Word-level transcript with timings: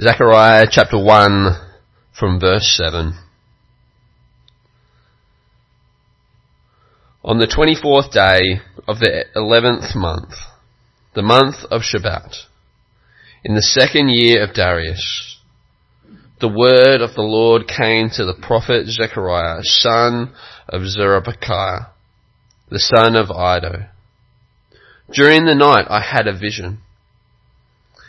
Zechariah 0.00 0.66
chapter 0.68 1.00
1 1.00 1.56
from 2.18 2.40
verse 2.40 2.66
7. 2.76 3.16
On 7.22 7.38
the 7.38 7.46
24th 7.46 8.10
day 8.10 8.60
of 8.88 8.98
the 8.98 9.24
11th 9.36 9.94
month, 9.94 10.32
the 11.14 11.22
month 11.22 11.58
of 11.70 11.82
Shebat, 11.82 12.34
in 13.44 13.54
the 13.54 13.62
second 13.62 14.08
year 14.08 14.42
of 14.42 14.52
Darius, 14.52 15.38
the 16.40 16.48
word 16.48 17.00
of 17.00 17.14
the 17.14 17.22
Lord 17.22 17.68
came 17.68 18.10
to 18.16 18.24
the 18.24 18.34
prophet 18.34 18.88
Zechariah, 18.88 19.60
son 19.62 20.34
of 20.68 20.88
Zerubbabel, 20.88 21.92
the 22.68 22.80
son 22.80 23.14
of 23.14 23.30
Iddo. 23.30 23.86
During 25.12 25.44
the 25.44 25.54
night 25.54 25.86
I 25.88 26.00
had 26.00 26.26
a 26.26 26.36
vision 26.36 26.80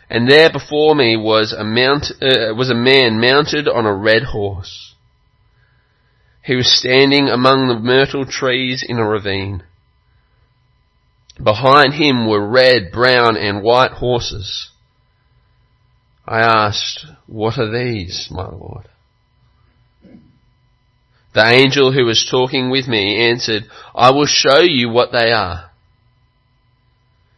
and 0.10 0.30
there 0.30 0.52
before 0.52 0.96
me 0.96 1.18
was 1.18 1.52
a 1.52 1.64
mount, 1.64 2.12
uh, 2.22 2.54
was 2.56 2.70
a 2.70 2.76
man 2.76 3.20
mounted 3.20 3.68
on 3.68 3.86
a 3.86 3.96
red 3.96 4.24
horse. 4.24 4.94
He 6.44 6.56
was 6.56 6.72
standing 6.72 7.28
among 7.28 7.68
the 7.68 7.80
myrtle 7.80 8.26
trees 8.26 8.86
in 8.88 9.00
a 9.00 9.08
ravine. 9.08 9.64
Behind 11.44 11.94
him 11.94 12.28
were 12.28 12.48
red, 12.48 12.92
brown, 12.92 13.36
and 13.36 13.64
white 13.64 13.92
horses. 13.92 14.70
I 16.26 16.40
asked, 16.40 17.06
What 17.26 17.58
are 17.58 17.72
these, 17.72 18.28
my 18.30 18.46
Lord? 18.46 18.88
The 21.34 21.46
angel 21.46 21.92
who 21.92 22.06
was 22.06 22.28
talking 22.30 22.70
with 22.70 22.88
me 22.88 23.30
answered, 23.30 23.66
I 23.94 24.12
will 24.12 24.26
show 24.26 24.62
you 24.62 24.90
what 24.90 25.12
they 25.12 25.32
are. 25.32 25.72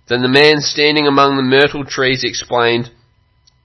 Then 0.07 0.21
the 0.21 0.29
man 0.29 0.61
standing 0.61 1.05
among 1.05 1.35
the 1.35 1.43
myrtle 1.43 1.85
trees 1.85 2.23
explained, 2.23 2.91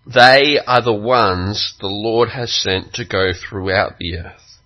They 0.07 0.59
are 0.67 0.83
the 0.83 0.93
ones 0.93 1.75
the 1.81 1.87
Lord 1.87 2.31
has 2.31 2.53
sent 2.53 2.95
to 2.95 3.05
go 3.05 3.33
throughout 3.33 3.99
the 3.99 4.19
earth. 4.19 4.59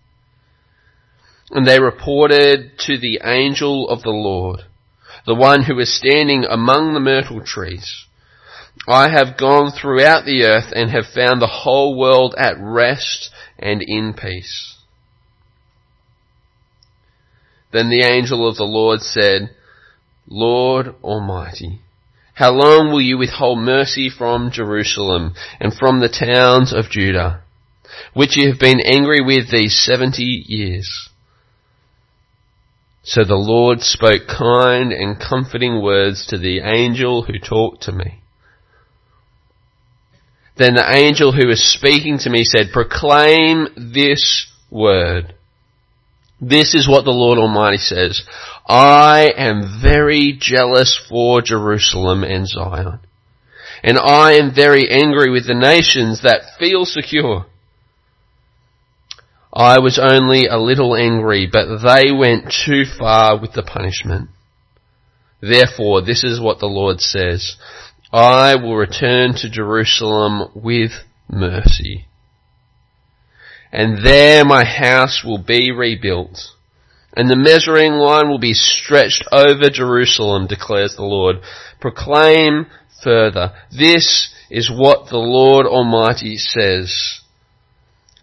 And 1.50 1.66
they 1.66 1.78
reported 1.80 2.78
to 2.86 2.98
the 2.98 3.20
angel 3.22 3.88
of 3.88 4.02
the 4.02 4.10
Lord, 4.10 4.62
the 5.26 5.34
one 5.34 5.64
who 5.64 5.76
was 5.76 5.96
standing 5.96 6.44
among 6.44 6.94
the 6.94 7.00
myrtle 7.00 7.44
trees, 7.44 8.06
I 8.88 9.08
have 9.08 9.38
gone 9.38 9.72
throughout 9.72 10.24
the 10.24 10.44
earth 10.44 10.72
and 10.72 10.90
have 10.90 11.06
found 11.06 11.40
the 11.40 11.46
whole 11.46 11.98
world 11.98 12.34
at 12.38 12.56
rest 12.58 13.30
and 13.58 13.82
in 13.82 14.14
peace. 14.14 14.76
Then 17.72 17.90
the 17.90 18.04
angel 18.06 18.48
of 18.48 18.56
the 18.56 18.64
Lord 18.64 19.00
said, 19.00 19.50
Lord 20.28 20.94
Almighty, 21.02 21.80
how 22.34 22.52
long 22.52 22.90
will 22.90 23.00
you 23.00 23.16
withhold 23.18 23.58
mercy 23.58 24.10
from 24.10 24.50
Jerusalem 24.50 25.34
and 25.60 25.72
from 25.72 26.00
the 26.00 26.08
towns 26.08 26.72
of 26.72 26.90
Judah, 26.90 27.42
which 28.12 28.36
you 28.36 28.48
have 28.50 28.58
been 28.58 28.80
angry 28.80 29.20
with 29.20 29.50
these 29.50 29.78
seventy 29.78 30.44
years? 30.46 31.08
So 33.02 33.22
the 33.22 33.36
Lord 33.36 33.82
spoke 33.82 34.26
kind 34.26 34.92
and 34.92 35.20
comforting 35.20 35.80
words 35.80 36.26
to 36.26 36.38
the 36.38 36.60
angel 36.60 37.22
who 37.22 37.38
talked 37.38 37.84
to 37.84 37.92
me. 37.92 38.20
Then 40.56 40.74
the 40.74 40.92
angel 40.92 41.32
who 41.32 41.46
was 41.46 41.62
speaking 41.62 42.18
to 42.18 42.30
me 42.30 42.42
said, 42.42 42.72
proclaim 42.72 43.68
this 43.76 44.50
word. 44.70 45.34
This 46.40 46.74
is 46.74 46.86
what 46.86 47.04
the 47.04 47.12
Lord 47.12 47.38
Almighty 47.38 47.78
says. 47.78 48.22
I 48.68 49.32
am 49.36 49.80
very 49.82 50.36
jealous 50.38 51.00
for 51.08 51.40
Jerusalem 51.40 52.24
and 52.24 52.46
Zion. 52.46 53.00
And 53.82 53.98
I 53.98 54.32
am 54.32 54.54
very 54.54 54.90
angry 54.90 55.30
with 55.30 55.46
the 55.46 55.54
nations 55.54 56.22
that 56.22 56.58
feel 56.58 56.84
secure. 56.84 57.46
I 59.52 59.78
was 59.78 59.98
only 59.98 60.46
a 60.46 60.58
little 60.58 60.94
angry, 60.94 61.48
but 61.50 61.78
they 61.78 62.12
went 62.12 62.52
too 62.66 62.84
far 62.84 63.40
with 63.40 63.52
the 63.52 63.62
punishment. 63.62 64.28
Therefore, 65.40 66.02
this 66.02 66.22
is 66.22 66.40
what 66.40 66.58
the 66.58 66.66
Lord 66.66 67.00
says. 67.00 67.56
I 68.12 68.56
will 68.56 68.76
return 68.76 69.34
to 69.36 69.50
Jerusalem 69.50 70.50
with 70.54 70.90
mercy 71.30 72.06
and 73.72 74.04
there 74.04 74.44
my 74.44 74.64
house 74.64 75.22
will 75.24 75.42
be 75.42 75.70
rebuilt. 75.72 76.38
And 77.16 77.30
the 77.30 77.36
measuring 77.36 77.92
line 77.92 78.28
will 78.28 78.38
be 78.38 78.52
stretched 78.52 79.24
over 79.32 79.70
Jerusalem, 79.70 80.46
declares 80.46 80.96
the 80.96 81.02
Lord. 81.02 81.36
Proclaim 81.80 82.66
further, 83.02 83.52
this 83.70 84.34
is 84.50 84.70
what 84.70 85.08
the 85.08 85.18
Lord 85.18 85.66
Almighty 85.66 86.36
says. 86.36 87.20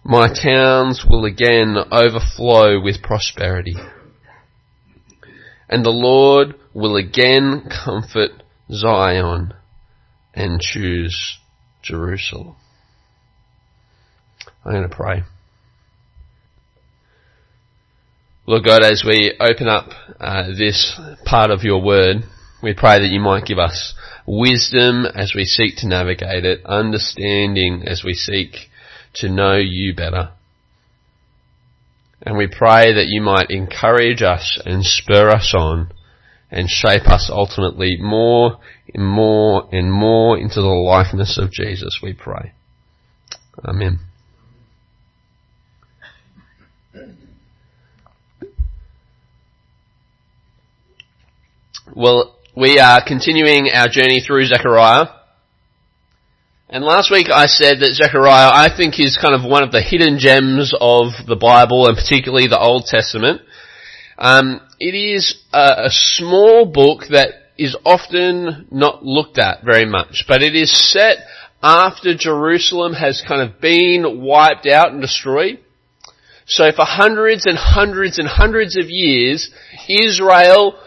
My 0.04 0.28
towns 0.28 1.06
will 1.10 1.26
again 1.26 1.76
overflow 1.92 2.80
with 2.80 3.02
prosperity. 3.02 3.76
And 5.70 5.84
the 5.84 5.90
Lord 5.90 6.56
will 6.74 6.98
again 6.98 7.70
comfort 7.84 8.32
Zion 8.72 9.54
and 10.34 10.60
choose 10.60 11.40
Jerusalem. 11.82 12.56
I'm 14.66 14.74
going 14.74 14.90
to 14.90 14.96
pray. 14.96 15.24
Lord 18.46 18.66
God, 18.66 18.84
as 18.84 19.06
we 19.08 19.34
open 19.40 19.70
up 19.70 19.88
uh, 20.20 20.48
this 20.48 21.00
part 21.24 21.50
of 21.50 21.64
your 21.64 21.82
word, 21.82 22.24
we 22.62 22.74
pray 22.74 23.00
that 23.00 23.10
you 23.10 23.22
might 23.22 23.46
give 23.46 23.58
us 23.58 23.94
wisdom 24.28 25.06
as 25.06 25.34
we 25.34 25.46
seek 25.46 25.78
to 25.78 25.88
navigate 25.88 26.44
it, 26.44 26.66
understanding 26.66 27.84
as 27.88 28.04
we 28.04 28.14
seek 28.14 28.70
to 29.16 29.30
know 29.30 29.56
you 29.56 29.96
better. 29.96 30.32
And 32.22 32.38
we 32.38 32.48
pray 32.48 32.94
that 32.94 33.08
you 33.08 33.22
might 33.22 33.50
encourage 33.50 34.22
us 34.22 34.62
and 34.66 34.84
spur 34.84 35.30
us 35.30 35.54
on 35.58 35.94
and 36.52 36.70
shape 36.70 37.08
us 37.08 37.30
ultimately 37.32 37.98
more 37.98 38.60
and 38.94 39.08
more 39.08 39.70
and 39.72 39.92
more 39.92 40.38
into 40.38 40.62
the 40.62 40.68
likeness 40.68 41.38
of 41.38 41.50
Jesus, 41.50 42.00
we 42.04 42.12
pray. 42.12 42.52
Amen. 43.64 44.00
Well, 51.92 52.38
we 52.56 52.80
are 52.80 53.04
continuing 53.06 53.70
our 53.74 53.90
journey 53.90 54.22
through 54.26 54.46
Zechariah. 54.46 55.08
And 56.70 56.86
last 56.86 57.12
week 57.12 57.28
I 57.30 57.46
said 57.48 57.82
that 57.82 57.94
Zechariah, 57.94 58.52
I 58.54 58.76
think, 58.76 59.00
is 59.00 59.20
kind 59.22 59.36
of 59.36 59.44
one 59.44 59.64
of 59.64 59.74
the 59.74 59.82
hidden 59.82 60.18
gems 60.18 60.74
of 60.80 61.08
the 61.28 61.36
Bible 61.36 61.88
and 61.88 61.98
particularly 61.98 62.48
the 62.48 62.58
Old 62.58 62.86
Testament. 62.86 63.42
Um, 64.18 64.62
it 64.80 64.96
is 64.96 65.44
a, 65.52 65.86
a 65.86 65.90
small 65.90 66.66
book 66.66 67.02
that 67.10 67.34
is 67.58 67.76
often 67.86 68.68
not 68.72 69.04
looked 69.04 69.38
at 69.38 69.66
very 69.66 69.86
much, 69.86 70.24
but 70.26 70.42
it 70.42 70.56
is 70.56 70.72
set 70.72 71.18
after 71.62 72.16
Jerusalem 72.16 72.94
has 72.94 73.22
kind 73.28 73.42
of 73.42 73.60
been 73.60 74.22
wiped 74.22 74.68
out 74.68 74.94
and 74.94 75.02
destroyed. 75.02 75.60
So 76.46 76.72
for 76.72 76.86
hundreds 76.86 77.46
and 77.46 77.58
hundreds 77.58 78.20
and 78.20 78.28
hundreds 78.28 78.78
of 78.78 78.86
years, 78.90 79.52
Israel 79.90 80.80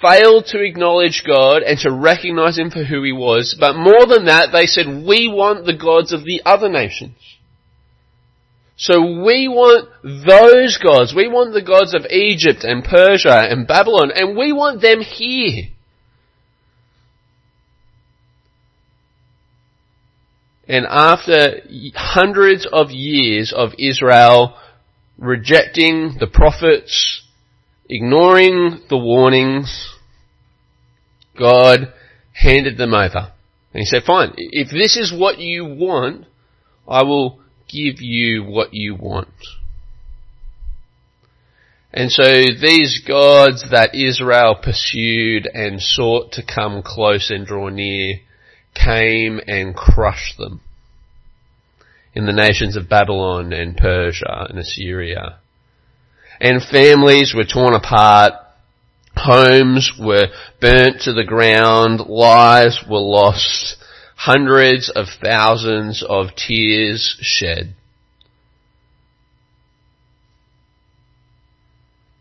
failed 0.00 0.46
to 0.46 0.62
acknowledge 0.62 1.22
God 1.26 1.62
and 1.62 1.78
to 1.80 1.92
recognize 1.92 2.58
Him 2.58 2.70
for 2.70 2.84
who 2.84 3.02
He 3.02 3.12
was. 3.12 3.56
But 3.58 3.76
more 3.76 4.06
than 4.06 4.26
that, 4.26 4.50
they 4.52 4.66
said, 4.66 4.86
we 4.86 5.28
want 5.28 5.66
the 5.66 5.76
gods 5.76 6.12
of 6.12 6.24
the 6.24 6.42
other 6.44 6.68
nations. 6.68 7.16
So 8.76 9.00
we 9.00 9.46
want 9.46 9.88
those 10.02 10.78
gods. 10.78 11.14
We 11.14 11.28
want 11.28 11.54
the 11.54 11.62
gods 11.62 11.94
of 11.94 12.06
Egypt 12.10 12.64
and 12.64 12.82
Persia 12.82 13.46
and 13.48 13.68
Babylon, 13.68 14.10
and 14.14 14.36
we 14.36 14.52
want 14.52 14.82
them 14.82 15.00
here. 15.00 15.68
And 20.66 20.86
after 20.88 21.60
hundreds 21.94 22.66
of 22.70 22.90
years 22.90 23.52
of 23.54 23.72
Israel 23.78 24.56
rejecting 25.18 26.16
the 26.18 26.26
prophets, 26.26 27.23
ignoring 27.94 28.80
the 28.90 28.98
warnings, 28.98 29.94
God 31.38 31.92
handed 32.32 32.76
them 32.76 32.92
over. 32.92 33.32
And 33.72 33.80
he 33.80 33.84
said, 33.84 34.02
fine, 34.04 34.32
if 34.36 34.70
this 34.70 34.96
is 34.96 35.16
what 35.16 35.38
you 35.38 35.64
want, 35.64 36.26
I 36.88 37.04
will 37.04 37.38
give 37.68 38.00
you 38.00 38.42
what 38.42 38.74
you 38.74 38.96
want. 38.96 39.28
And 41.92 42.10
so 42.10 42.24
these 42.24 43.00
gods 43.06 43.70
that 43.70 43.94
Israel 43.94 44.56
pursued 44.60 45.46
and 45.46 45.80
sought 45.80 46.32
to 46.32 46.42
come 46.44 46.82
close 46.84 47.30
and 47.30 47.46
draw 47.46 47.68
near 47.68 48.16
came 48.74 49.40
and 49.46 49.76
crushed 49.76 50.36
them 50.36 50.60
in 52.12 52.26
the 52.26 52.32
nations 52.32 52.76
of 52.76 52.88
Babylon 52.88 53.52
and 53.52 53.76
Persia 53.76 54.46
and 54.48 54.58
Assyria 54.58 55.38
and 56.44 56.62
families 56.62 57.32
were 57.34 57.46
torn 57.46 57.72
apart, 57.72 58.34
homes 59.16 59.90
were 59.98 60.26
burnt 60.60 61.00
to 61.00 61.14
the 61.14 61.24
ground, 61.24 62.00
lives 62.00 62.84
were 62.86 63.00
lost, 63.00 63.76
hundreds 64.14 64.90
of 64.90 65.06
thousands 65.22 66.04
of 66.06 66.36
tears 66.36 67.16
shed. 67.22 67.74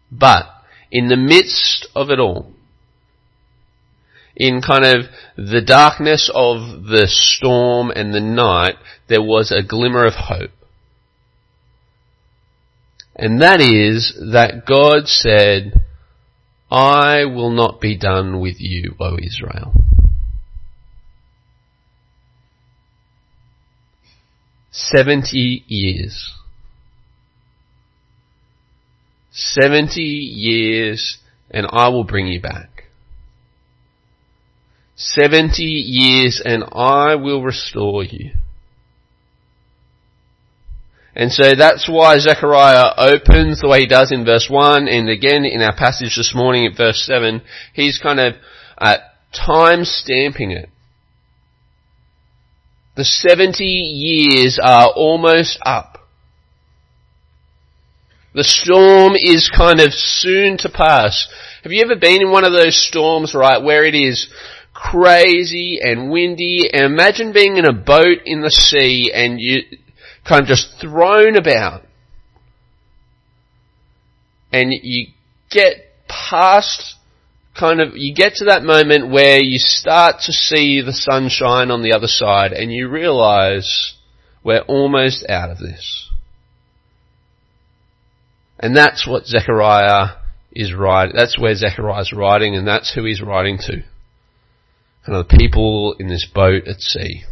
But 0.09 0.45
in 0.89 1.09
the 1.09 1.17
midst 1.17 1.89
of 1.93 2.09
it 2.09 2.19
all, 2.19 2.53
in 4.37 4.61
kind 4.61 4.85
of 4.85 5.05
the 5.35 5.61
darkness 5.61 6.31
of 6.33 6.85
the 6.85 7.07
storm 7.09 7.91
and 7.91 8.13
the 8.13 8.21
night, 8.21 8.75
there 9.09 9.21
was 9.21 9.51
a 9.51 9.67
glimmer 9.67 10.05
of 10.05 10.13
hope. 10.13 10.51
And 13.15 13.41
that 13.41 13.61
is 13.61 14.17
that 14.33 14.65
God 14.65 15.07
said, 15.07 15.73
I 16.71 17.25
will 17.25 17.51
not 17.51 17.79
be 17.79 17.97
done 17.97 18.39
with 18.39 18.55
you, 18.59 18.95
O 18.99 19.17
Israel. 19.21 19.73
Seventy 24.71 25.63
years. 25.67 26.33
Seventy 29.31 30.01
years 30.01 31.19
and 31.51 31.67
I 31.69 31.89
will 31.89 32.03
bring 32.03 32.25
you 32.27 32.41
back. 32.41 32.85
Seventy 34.95 35.63
years 35.63 36.41
and 36.43 36.63
I 36.71 37.15
will 37.15 37.43
restore 37.43 38.03
you. 38.03 38.31
And 41.15 41.31
so 41.31 41.53
that's 41.55 41.87
why 41.87 42.17
Zechariah 42.17 42.91
opens 42.97 43.61
the 43.61 43.67
way 43.67 43.81
he 43.81 43.87
does 43.87 44.11
in 44.11 44.25
verse 44.25 44.47
1 44.49 44.87
and 44.87 45.09
again 45.09 45.45
in 45.45 45.61
our 45.61 45.75
passage 45.75 46.15
this 46.15 46.33
morning 46.35 46.65
at 46.65 46.77
verse 46.77 47.05
7, 47.05 47.41
he's 47.73 47.99
kind 47.99 48.19
of 48.19 48.33
uh, 48.77 48.97
time 49.31 49.85
stamping 49.85 50.51
it. 50.51 50.69
The 52.95 53.05
70 53.05 53.63
years 53.63 54.59
are 54.61 54.87
almost 54.87 55.59
up. 55.63 55.99
The 58.33 58.43
storm 58.43 59.13
is 59.15 59.51
kind 59.55 59.79
of 59.79 59.93
soon 59.93 60.57
to 60.59 60.69
pass. 60.69 61.27
Have 61.63 61.71
you 61.71 61.83
ever 61.83 61.95
been 61.95 62.21
in 62.21 62.31
one 62.31 62.43
of 62.43 62.51
those 62.51 62.75
storms, 62.75 63.35
right, 63.35 63.61
where 63.61 63.85
it 63.85 63.93
is 63.93 64.27
crazy 64.73 65.79
and 65.81 66.11
windy 66.11 66.69
and 66.71 66.83
imagine 66.83 67.31
being 67.31 67.57
in 67.57 67.65
a 67.65 67.73
boat 67.73 68.19
in 68.25 68.41
the 68.41 68.49
sea 68.49 69.11
and 69.13 69.39
you, 69.39 69.61
kind 70.27 70.41
of 70.41 70.47
just 70.47 70.75
thrown 70.79 71.35
about. 71.35 71.83
And 74.51 74.71
you 74.71 75.07
get 75.49 75.77
past 76.07 76.95
kind 77.59 77.81
of, 77.81 77.95
you 77.95 78.13
get 78.13 78.35
to 78.35 78.45
that 78.45 78.63
moment 78.63 79.11
where 79.11 79.43
you 79.43 79.57
start 79.57 80.17
to 80.25 80.31
see 80.31 80.81
the 80.81 80.93
sunshine 80.93 81.71
on 81.71 81.81
the 81.81 81.93
other 81.93 82.07
side 82.07 82.53
and 82.53 82.71
you 82.71 82.87
realize 82.87 83.93
we're 84.43 84.61
almost 84.61 85.25
out 85.29 85.49
of 85.49 85.57
this. 85.57 86.09
And 88.59 88.75
that's 88.75 89.07
what 89.07 89.25
Zechariah 89.25 90.15
is 90.51 90.73
writing. 90.73 91.15
That's 91.15 91.37
where 91.37 91.55
Zechariah 91.55 92.01
is 92.01 92.13
writing 92.13 92.55
and 92.55 92.67
that's 92.67 92.93
who 92.93 93.03
he's 93.05 93.21
writing 93.21 93.57
to. 93.57 93.83
Of 95.05 95.27
the 95.27 95.37
people 95.37 95.95
in 95.99 96.07
this 96.07 96.25
boat 96.33 96.67
at 96.67 96.79
sea. 96.79 97.23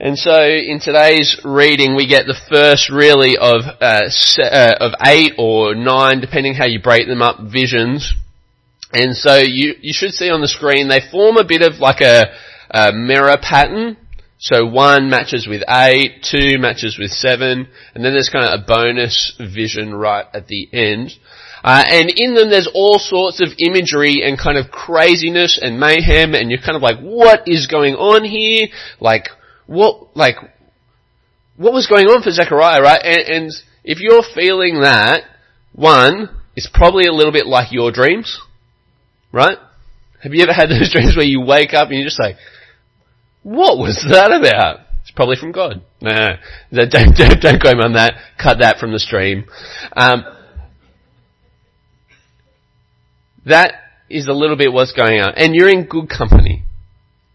And 0.00 0.18
so 0.18 0.42
in 0.42 0.80
today's 0.80 1.40
reading 1.44 1.94
we 1.94 2.08
get 2.08 2.26
the 2.26 2.40
first 2.50 2.90
really 2.90 3.36
of, 3.36 3.62
uh, 3.80 4.10
uh, 4.42 4.74
of 4.80 4.92
eight 5.06 5.34
or 5.38 5.76
nine, 5.76 6.20
depending 6.20 6.54
how 6.54 6.66
you 6.66 6.82
break 6.82 7.06
them 7.06 7.22
up, 7.22 7.38
visions. 7.40 8.12
And 8.92 9.14
so 9.14 9.36
you, 9.36 9.74
you 9.80 9.92
should 9.92 10.10
see 10.10 10.30
on 10.30 10.40
the 10.40 10.48
screen 10.48 10.88
they 10.88 11.00
form 11.12 11.36
a 11.36 11.44
bit 11.44 11.62
of 11.62 11.78
like 11.78 12.00
a, 12.00 12.24
a 12.70 12.92
mirror 12.92 13.36
pattern. 13.40 13.96
So 14.38 14.66
one 14.66 15.10
matches 15.10 15.46
with 15.46 15.62
eight, 15.68 16.24
two 16.28 16.58
matches 16.58 16.98
with 16.98 17.12
seven, 17.12 17.68
and 17.94 18.04
then 18.04 18.12
there's 18.12 18.30
kind 18.30 18.44
of 18.44 18.60
a 18.60 18.66
bonus 18.66 19.32
vision 19.38 19.94
right 19.94 20.26
at 20.34 20.48
the 20.48 20.68
end. 20.72 21.12
Uh, 21.62 21.84
and 21.86 22.10
in 22.10 22.34
them 22.34 22.50
there's 22.50 22.68
all 22.74 22.98
sorts 22.98 23.40
of 23.40 23.56
imagery 23.58 24.22
and 24.24 24.36
kind 24.36 24.58
of 24.58 24.72
craziness 24.72 25.56
and 25.62 25.78
mayhem 25.78 26.34
and 26.34 26.50
you're 26.50 26.60
kind 26.60 26.76
of 26.76 26.82
like, 26.82 26.98
what 26.98 27.46
is 27.46 27.68
going 27.68 27.94
on 27.94 28.24
here? 28.24 28.66
Like, 28.98 29.28
what, 29.66 30.16
like, 30.16 30.36
what 31.56 31.72
was 31.72 31.86
going 31.86 32.06
on 32.06 32.22
for 32.22 32.30
Zechariah, 32.30 32.80
right? 32.80 33.00
And, 33.02 33.44
and 33.44 33.52
if 33.84 34.00
you're 34.00 34.22
feeling 34.34 34.80
that, 34.80 35.22
one, 35.72 36.28
it's 36.56 36.68
probably 36.72 37.06
a 37.06 37.12
little 37.12 37.32
bit 37.32 37.46
like 37.46 37.72
your 37.72 37.92
dreams, 37.92 38.40
right? 39.32 39.58
Have 40.22 40.32
you 40.32 40.42
ever 40.42 40.52
had 40.52 40.68
those 40.68 40.90
dreams 40.92 41.16
where 41.16 41.26
you 41.26 41.40
wake 41.40 41.74
up 41.74 41.88
and 41.88 41.98
you 41.98 42.04
just 42.04 42.16
say, 42.16 42.36
what 43.42 43.78
was 43.78 44.04
that 44.08 44.32
about? 44.32 44.80
It's 45.02 45.10
probably 45.10 45.36
from 45.36 45.52
God. 45.52 45.82
No, 46.00 46.36
don't, 46.72 46.90
don't, 46.90 47.40
don't 47.40 47.62
go 47.62 47.70
on 47.70 47.92
that. 47.92 48.14
Cut 48.42 48.58
that 48.60 48.78
from 48.78 48.92
the 48.92 48.98
stream. 48.98 49.44
Um, 49.94 50.24
that 53.44 53.74
is 54.08 54.26
a 54.28 54.32
little 54.32 54.56
bit 54.56 54.72
what's 54.72 54.92
going 54.92 55.20
on. 55.20 55.34
And 55.36 55.54
you're 55.54 55.68
in 55.68 55.84
good 55.84 56.08
company. 56.08 56.63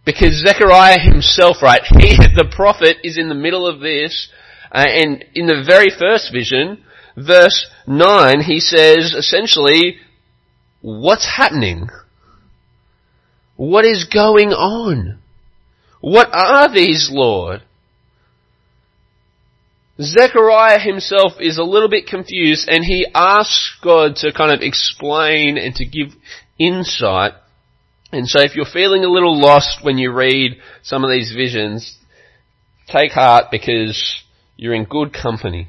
Because 0.10 0.44
Zechariah 0.44 0.98
himself, 1.00 1.58
right, 1.62 1.84
he, 1.84 2.18
the 2.36 2.52
prophet, 2.52 2.98
is 3.04 3.16
in 3.16 3.30
the 3.30 3.36
middle 3.36 3.68
of 3.68 3.80
this, 3.80 4.30
uh, 4.72 4.84
and 4.88 5.24
in 5.36 5.46
the 5.46 5.64
very 5.64 5.92
first 5.92 6.34
vision, 6.34 6.84
verse 7.16 7.68
9, 7.86 8.42
he 8.42 8.60
says 8.60 9.14
essentially, 9.16 9.98
what's 10.82 11.38
happening? 11.38 11.90
What 13.56 13.86
is 13.86 14.06
going 14.12 14.50
on? 14.50 15.20
What 16.02 16.30
are 16.34 16.74
these, 16.74 17.12
Lord? 17.14 17.62
Zechariah 20.02 20.80
himself 20.80 21.34
is 21.40 21.60
a 21.60 21.64
little 21.64 21.90
bit 21.90 22.08
confused 22.08 22.68
and 22.68 22.84
he 22.84 23.06
asks 23.14 23.78
God 23.84 24.16
to 24.18 24.34
kind 24.34 24.52
of 24.52 24.62
explain 24.62 25.60
and 25.60 25.76
to 25.76 25.86
give 25.86 26.16
insight 26.58 27.34
and 28.12 28.28
so 28.28 28.40
if 28.42 28.56
you're 28.56 28.66
feeling 28.66 29.04
a 29.04 29.10
little 29.10 29.40
lost 29.40 29.80
when 29.84 29.98
you 29.98 30.12
read 30.12 30.58
some 30.82 31.04
of 31.04 31.12
these 31.12 31.32
visions, 31.36 31.96
take 32.88 33.12
heart 33.12 33.46
because 33.52 34.22
you're 34.58 34.74
in 34.74 34.86
good 34.86 35.14
company. 35.14 35.68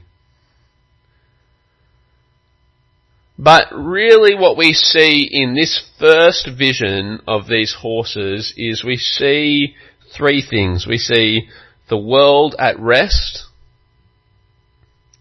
But 3.39 3.69
really 3.73 4.35
what 4.35 4.59
we 4.59 4.75
see 4.75 5.27
in 5.31 5.55
this 5.55 5.83
first 5.99 6.49
vision 6.59 7.21
of 7.27 7.47
these 7.47 7.75
horses 7.81 8.53
is 8.57 8.85
we 8.85 8.97
see 8.97 9.75
three 10.15 10.43
things. 10.43 10.87
We 10.87 10.99
see 10.99 11.49
the 11.89 11.99
world 11.99 12.55
at 12.59 12.79
rest, 12.79 13.47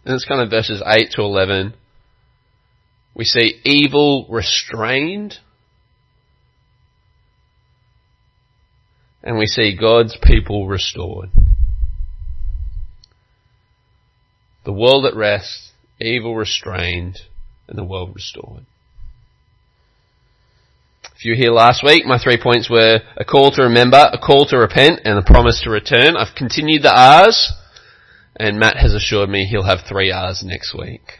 and 0.04 0.16
it's 0.16 0.26
kind 0.26 0.42
of 0.42 0.50
verses 0.50 0.84
8 0.86 1.12
to 1.12 1.22
11. 1.22 1.74
We 3.16 3.24
see 3.24 3.60
evil 3.64 4.28
restrained, 4.30 5.38
and 9.24 9.38
we 9.38 9.46
see 9.46 9.76
God's 9.76 10.18
people 10.22 10.68
restored. 10.68 11.30
The 14.66 14.74
world 14.74 15.06
at 15.06 15.16
rest, 15.16 15.72
evil 16.00 16.36
restrained, 16.36 17.18
and 17.68 17.78
the 17.78 17.84
world 17.84 18.12
restored. 18.14 18.66
If 21.16 21.26
you 21.26 21.32
were 21.32 21.38
here 21.38 21.52
last 21.52 21.84
week, 21.84 22.06
my 22.06 22.18
three 22.18 22.40
points 22.42 22.70
were 22.70 23.00
a 23.18 23.26
call 23.26 23.52
to 23.52 23.64
remember, 23.64 23.98
a 23.98 24.18
call 24.18 24.46
to 24.48 24.58
repent, 24.58 25.02
and 25.04 25.18
a 25.18 25.24
promise 25.24 25.62
to 25.64 25.70
return. 25.70 26.16
I've 26.16 26.36
continued 26.36 26.84
the 26.84 26.94
R's, 26.96 27.52
and 28.38 28.58
Matt 28.58 28.78
has 28.78 28.94
assured 28.94 29.30
me 29.30 29.46
he'll 29.46 29.64
have 29.64 29.80
three 29.88 30.12
R's 30.12 30.44
next 30.46 30.74
week. 30.74 31.20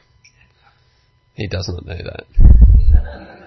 He 1.34 1.48
does 1.48 1.68
not 1.68 1.86
know 1.86 1.98
that 1.98 3.39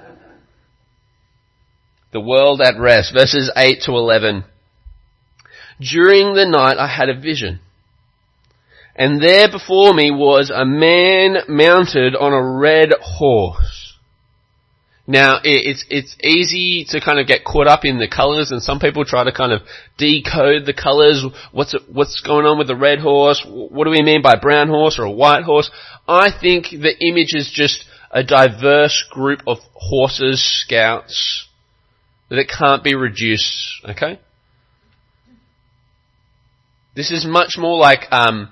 the 2.12 2.20
world 2.20 2.60
at 2.60 2.78
rest. 2.78 3.12
Verses 3.14 3.50
8 3.56 3.82
to 3.82 3.92
11. 3.92 4.44
During 5.80 6.34
the 6.34 6.46
night 6.46 6.76
I 6.78 6.86
had 6.86 7.08
a 7.08 7.18
vision. 7.18 7.60
And 8.94 9.22
there 9.22 9.50
before 9.50 9.94
me 9.94 10.10
was 10.10 10.50
a 10.54 10.66
man 10.66 11.38
mounted 11.48 12.14
on 12.14 12.32
a 12.32 12.58
red 12.58 12.92
horse. 13.00 13.96
Now, 15.06 15.40
it's, 15.42 15.84
it's 15.90 16.14
easy 16.22 16.86
to 16.90 17.00
kind 17.00 17.18
of 17.18 17.26
get 17.26 17.44
caught 17.44 17.66
up 17.66 17.84
in 17.84 17.98
the 17.98 18.06
colours 18.06 18.52
and 18.52 18.62
some 18.62 18.78
people 18.78 19.04
try 19.04 19.24
to 19.24 19.32
kind 19.32 19.52
of 19.52 19.62
decode 19.98 20.64
the 20.64 20.74
colours. 20.74 21.24
What's, 21.50 21.74
what's 21.90 22.20
going 22.20 22.46
on 22.46 22.56
with 22.56 22.68
the 22.68 22.76
red 22.76 23.00
horse? 23.00 23.44
What 23.44 23.84
do 23.84 23.90
we 23.90 24.02
mean 24.02 24.22
by 24.22 24.36
brown 24.36 24.68
horse 24.68 24.98
or 24.98 25.04
a 25.04 25.10
white 25.10 25.42
horse? 25.42 25.70
I 26.06 26.28
think 26.30 26.66
the 26.70 26.94
image 27.00 27.34
is 27.34 27.50
just 27.52 27.84
a 28.12 28.22
diverse 28.22 29.04
group 29.10 29.40
of 29.46 29.58
horses, 29.74 30.40
scouts, 30.62 31.48
that 32.32 32.38
it 32.38 32.48
can't 32.48 32.82
be 32.82 32.94
reduced, 32.94 33.82
okay? 33.86 34.18
This 36.96 37.10
is 37.10 37.26
much 37.26 37.56
more 37.58 37.76
like, 37.76 38.10
um, 38.10 38.50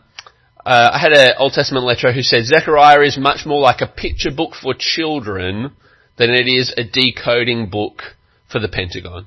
uh, 0.66 0.90
I 0.92 0.98
had 0.98 1.12
an 1.12 1.30
Old 1.38 1.54
Testament 1.54 1.86
lecturer 1.86 2.12
who 2.12 2.20
said 2.20 2.44
Zechariah 2.44 3.00
is 3.00 3.16
much 3.16 3.46
more 3.46 3.58
like 3.58 3.80
a 3.80 3.86
picture 3.86 4.30
book 4.30 4.50
for 4.52 4.74
children 4.78 5.72
than 6.18 6.28
it 6.28 6.46
is 6.46 6.74
a 6.76 6.84
decoding 6.84 7.70
book 7.70 8.02
for 8.52 8.60
the 8.60 8.68
Pentagon. 8.68 9.24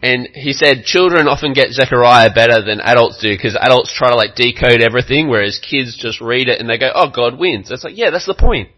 And 0.00 0.28
he 0.34 0.52
said 0.52 0.84
children 0.84 1.26
often 1.26 1.52
get 1.52 1.72
Zechariah 1.72 2.30
better 2.32 2.64
than 2.64 2.80
adults 2.80 3.18
do 3.20 3.34
because 3.36 3.58
adults 3.60 3.92
try 3.92 4.10
to 4.10 4.16
like 4.16 4.36
decode 4.36 4.82
everything 4.82 5.28
whereas 5.28 5.58
kids 5.58 5.98
just 6.00 6.20
read 6.20 6.48
it 6.48 6.60
and 6.60 6.70
they 6.70 6.78
go, 6.78 6.92
oh 6.94 7.10
God 7.10 7.40
wins. 7.40 7.72
It's 7.72 7.82
like, 7.82 7.96
yeah, 7.96 8.10
that's 8.10 8.26
the 8.26 8.34
point. 8.34 8.68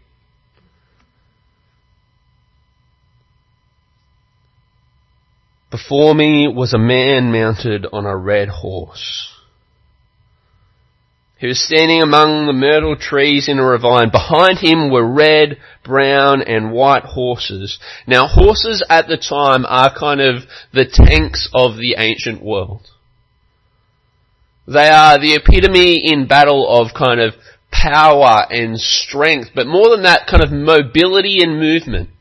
Before 5.75 6.15
me 6.15 6.47
was 6.47 6.73
a 6.73 6.77
man 6.77 7.33
mounted 7.33 7.85
on 7.91 8.05
a 8.05 8.15
red 8.15 8.47
horse. 8.47 9.29
He 11.37 11.47
was 11.47 11.61
standing 11.61 12.01
among 12.01 12.45
the 12.45 12.53
myrtle 12.53 12.95
trees 12.95 13.49
in 13.49 13.59
a 13.59 13.65
ravine. 13.65 14.09
Behind 14.09 14.57
him 14.57 14.89
were 14.89 15.05
red, 15.05 15.57
brown, 15.83 16.41
and 16.43 16.71
white 16.71 17.03
horses. 17.03 17.77
Now 18.07 18.25
horses 18.25 18.83
at 18.89 19.09
the 19.09 19.17
time 19.17 19.65
are 19.67 19.93
kind 19.93 20.21
of 20.21 20.43
the 20.71 20.85
tanks 20.85 21.49
of 21.53 21.75
the 21.75 21.95
ancient 21.97 22.41
world. 22.41 22.87
They 24.65 24.87
are 24.87 25.19
the 25.19 25.33
epitome 25.33 26.09
in 26.09 26.25
battle 26.25 26.69
of 26.69 26.93
kind 26.93 27.19
of 27.19 27.33
power 27.69 28.45
and 28.49 28.79
strength, 28.79 29.49
but 29.53 29.67
more 29.67 29.89
than 29.89 30.03
that, 30.03 30.25
kind 30.25 30.41
of 30.41 30.53
mobility 30.53 31.41
and 31.41 31.59
movement. 31.59 32.11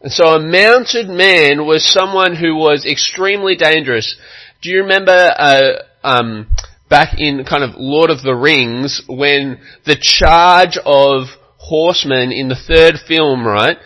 And 0.00 0.12
so 0.12 0.26
a 0.26 0.40
mounted 0.40 1.08
man 1.08 1.66
was 1.66 1.84
someone 1.84 2.36
who 2.36 2.54
was 2.54 2.86
extremely 2.86 3.56
dangerous. 3.56 4.16
Do 4.62 4.70
you 4.70 4.82
remember 4.82 5.12
uh, 5.12 5.82
um, 6.04 6.48
back 6.88 7.18
in 7.18 7.44
kind 7.44 7.64
of 7.64 7.70
Lord 7.76 8.10
of 8.10 8.22
the 8.22 8.34
Rings 8.34 9.02
when 9.08 9.60
the 9.84 9.96
charge 10.00 10.78
of 10.84 11.28
horsemen 11.56 12.30
in 12.30 12.48
the 12.48 12.54
third 12.54 12.94
film, 13.06 13.46
right? 13.46 13.76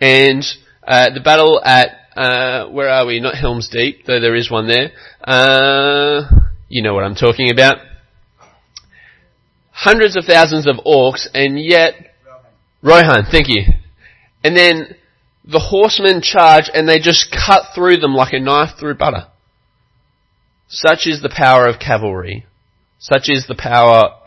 And 0.00 0.44
uh, 0.86 1.10
the 1.14 1.20
battle 1.20 1.60
at 1.64 1.88
uh, 2.14 2.68
where 2.68 2.88
are 2.88 3.06
we? 3.06 3.18
Not 3.20 3.34
Helm's 3.34 3.68
Deep, 3.68 4.04
though 4.06 4.20
there 4.20 4.36
is 4.36 4.50
one 4.50 4.68
there. 4.68 4.92
Uh, 5.22 6.22
you 6.68 6.82
know 6.82 6.94
what 6.94 7.04
I'm 7.04 7.16
talking 7.16 7.50
about. 7.50 7.78
Hundreds 9.72 10.16
of 10.16 10.24
thousands 10.24 10.68
of 10.68 10.76
orcs, 10.86 11.26
and 11.34 11.58
yet 11.58 11.94
Rohan, 12.82 13.06
Rohan 13.06 13.24
thank 13.30 13.48
you. 13.48 13.64
And 14.44 14.56
then 14.56 14.94
the 15.44 15.60
horsemen 15.60 16.22
charge 16.22 16.70
and 16.72 16.88
they 16.88 16.98
just 16.98 17.30
cut 17.30 17.74
through 17.74 17.98
them 17.98 18.14
like 18.14 18.32
a 18.32 18.40
knife 18.40 18.78
through 18.78 18.94
butter. 18.94 19.26
Such 20.68 21.06
is 21.06 21.20
the 21.22 21.32
power 21.34 21.66
of 21.66 21.78
cavalry. 21.78 22.46
Such 22.98 23.28
is 23.28 23.46
the 23.46 23.54
power, 23.54 24.20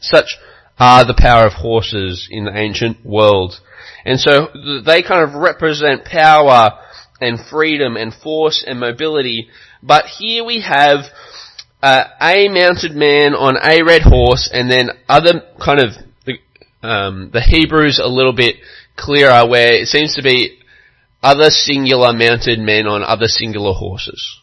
such 0.00 0.38
are 0.78 1.04
the 1.04 1.16
power 1.16 1.46
of 1.46 1.52
horses 1.52 2.26
in 2.30 2.44
the 2.44 2.56
ancient 2.56 3.04
world. 3.04 3.60
And 4.04 4.18
so 4.18 4.48
they 4.84 5.02
kind 5.02 5.22
of 5.22 5.34
represent 5.34 6.04
power 6.04 6.70
and 7.20 7.38
freedom 7.38 7.96
and 7.96 8.12
force 8.14 8.64
and 8.66 8.80
mobility. 8.80 9.48
But 9.82 10.06
here 10.06 10.44
we 10.44 10.62
have 10.62 11.04
uh, 11.82 12.04
a 12.20 12.48
mounted 12.48 12.92
man 12.92 13.34
on 13.34 13.56
a 13.62 13.84
red 13.84 14.02
horse 14.02 14.50
and 14.52 14.70
then 14.70 14.90
other 15.08 15.42
kind 15.62 15.80
of 15.80 15.90
um, 16.82 17.30
the 17.32 17.40
Hebrews 17.40 17.98
a 18.02 18.08
little 18.08 18.34
bit 18.34 18.56
clearer 18.96 19.48
where 19.48 19.72
it 19.72 19.88
seems 19.88 20.14
to 20.14 20.22
be 20.22 20.58
other 21.22 21.50
singular 21.50 22.12
mounted 22.12 22.58
men 22.58 22.86
on 22.86 23.02
other 23.02 23.26
singular 23.26 23.72
horses. 23.72 24.40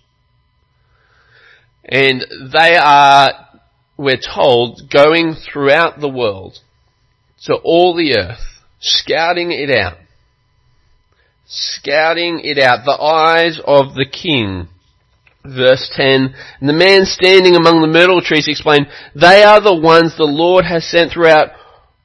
And 1.84 2.26
they 2.52 2.76
are, 2.76 3.32
we're 3.98 4.20
told, 4.20 4.90
going 4.92 5.36
throughout 5.36 6.00
the 6.00 6.10
world 6.10 6.58
to 7.46 7.56
all 7.56 7.96
the 7.96 8.18
earth, 8.18 8.64
scouting 8.80 9.52
it 9.52 9.70
out. 9.70 9.98
Scouting 11.46 12.42
it 12.44 12.58
out. 12.58 12.86
The 12.86 13.00
eyes 13.00 13.60
of 13.64 13.96
the 13.96 14.06
king. 14.06 14.68
Verse 15.44 15.92
10, 15.96 16.36
and 16.60 16.70
the 16.70 16.74
man 16.74 17.04
standing 17.06 17.56
among 17.56 17.82
the 17.82 17.88
myrtle 17.88 18.22
trees 18.22 18.48
explained, 18.48 18.86
they 19.16 19.42
are 19.42 19.60
the 19.60 19.76
ones 19.76 20.16
the 20.16 20.24
Lord 20.24 20.66
has 20.66 20.88
sent 20.88 21.12
throughout 21.12 21.50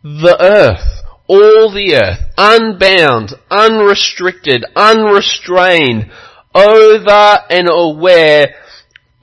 the 0.02 0.38
earth 0.40 0.95
all 1.28 1.72
the 1.72 1.94
earth, 1.94 2.20
unbound, 2.36 3.34
unrestricted, 3.50 4.64
unrestrained, 4.74 6.10
over 6.54 7.38
and 7.50 7.68
aware 7.70 8.54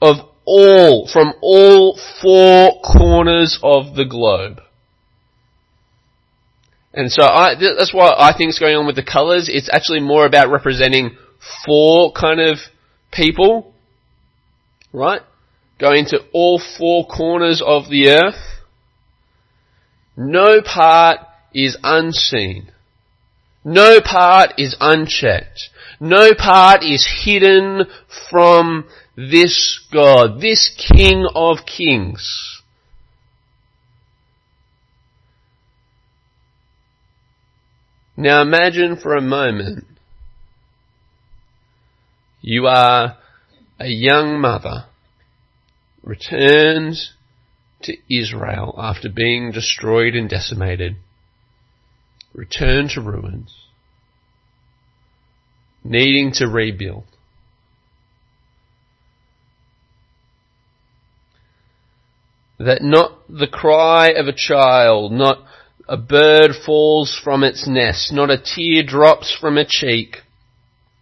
of 0.00 0.16
all, 0.44 1.08
from 1.10 1.32
all 1.40 1.98
four 2.20 2.80
corners 2.82 3.58
of 3.62 3.96
the 3.96 4.04
globe. 4.04 4.60
And 6.92 7.10
so 7.10 7.24
I, 7.24 7.54
that's 7.58 7.92
what 7.92 8.14
I 8.18 8.36
think 8.36 8.50
is 8.50 8.58
going 8.60 8.76
on 8.76 8.86
with 8.86 8.94
the 8.94 9.02
colours. 9.02 9.50
It's 9.52 9.68
actually 9.72 10.00
more 10.00 10.26
about 10.26 10.50
representing 10.50 11.16
four 11.66 12.12
kind 12.12 12.40
of 12.40 12.58
people, 13.12 13.74
right? 14.92 15.22
Going 15.80 16.04
to 16.06 16.20
all 16.32 16.62
four 16.78 17.06
corners 17.06 17.60
of 17.64 17.88
the 17.90 18.10
earth. 18.10 18.62
No 20.16 20.62
part 20.62 21.18
is 21.54 21.76
unseen. 21.82 22.70
No 23.64 24.00
part 24.00 24.54
is 24.58 24.76
unchecked. 24.80 25.70
No 26.00 26.34
part 26.34 26.82
is 26.82 27.22
hidden 27.24 27.84
from 28.30 28.86
this 29.16 29.80
God, 29.92 30.40
this 30.40 30.74
King 30.76 31.26
of 31.34 31.58
Kings. 31.64 32.60
Now 38.16 38.42
imagine 38.42 38.96
for 38.96 39.14
a 39.14 39.22
moment 39.22 39.86
you 42.40 42.66
are 42.66 43.16
a 43.80 43.88
young 43.88 44.40
mother, 44.40 44.84
returns 46.02 47.12
to 47.82 47.96
Israel 48.08 48.74
after 48.78 49.08
being 49.08 49.50
destroyed 49.50 50.14
and 50.14 50.28
decimated 50.28 50.96
return 52.34 52.88
to 52.88 53.00
ruins, 53.00 53.56
needing 55.82 56.32
to 56.32 56.46
rebuild. 56.46 57.04
That 62.58 62.82
not 62.82 63.18
the 63.28 63.46
cry 63.46 64.10
of 64.10 64.26
a 64.26 64.32
child, 64.32 65.12
not 65.12 65.38
a 65.88 65.96
bird 65.96 66.52
falls 66.64 67.18
from 67.22 67.44
its 67.44 67.68
nest, 67.68 68.12
not 68.12 68.30
a 68.30 68.38
tear 68.38 68.82
drops 68.82 69.36
from 69.38 69.58
a 69.58 69.64
cheek, 69.64 70.18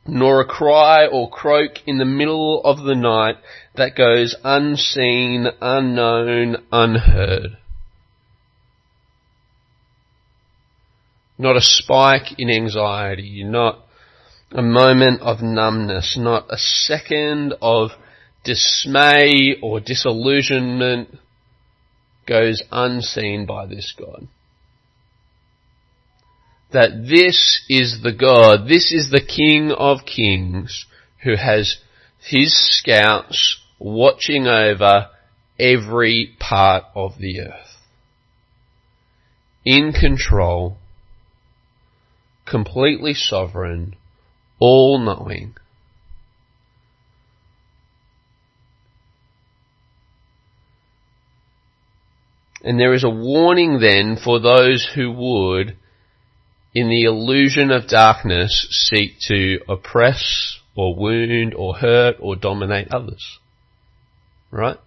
nor 0.07 0.41
a 0.41 0.47
cry 0.47 1.07
or 1.07 1.31
croak 1.31 1.87
in 1.87 1.99
the 1.99 2.05
middle 2.05 2.63
of 2.65 2.83
the 2.83 2.95
night 2.95 3.37
that 3.77 3.97
goes 3.97 4.35
unseen, 4.43 5.47
unknown, 5.61 6.57
unheard. 6.73 7.59
Not 11.43 11.57
a 11.57 11.61
spike 11.61 12.39
in 12.39 12.49
anxiety, 12.49 13.43
not 13.45 13.85
a 14.53 14.63
moment 14.63 15.21
of 15.23 15.43
numbness, 15.43 16.17
not 16.17 16.47
a 16.51 16.57
second 16.57 17.55
of 17.61 17.91
dismay 18.45 19.57
or 19.61 19.81
disillusionment 19.81 21.09
goes 22.27 22.63
unseen 22.71 23.45
by 23.45 23.67
this 23.67 23.93
God. 23.99 24.29
That 26.73 27.07
this 27.09 27.65
is 27.69 28.01
the 28.03 28.13
God, 28.13 28.69
this 28.69 28.93
is 28.93 29.11
the 29.11 29.21
King 29.21 29.73
of 29.73 30.07
Kings 30.07 30.87
who 31.25 31.37
has 31.37 31.79
his 32.21 32.55
scouts 32.79 33.59
watching 33.79 34.47
over 34.47 35.09
every 35.59 36.37
part 36.39 36.85
of 36.95 37.19
the 37.19 37.41
earth. 37.41 37.77
In 39.65 39.93
control 39.93 40.79
completely 42.47 43.15
sovereign, 43.15 43.97
all 44.59 44.99
knowing. 44.99 45.55
And 52.65 52.79
there 52.79 52.95
is 52.95 53.03
a 53.03 53.11
warning 53.11 53.81
then 53.81 54.17
for 54.23 54.39
those 54.39 54.89
who 54.95 55.11
would, 55.11 55.77
in 56.75 56.89
the 56.89 57.05
illusion 57.05 57.71
of 57.71 57.89
darkness, 57.89 58.69
seek 58.71 59.19
to 59.29 59.59
oppress 59.69 60.59
or 60.77 60.95
wound 60.95 61.55
or 61.55 61.75
hurt 61.75 62.17
or 62.21 62.37
dominate 62.37 62.89
others. 62.93 63.39
Right? 64.51 64.79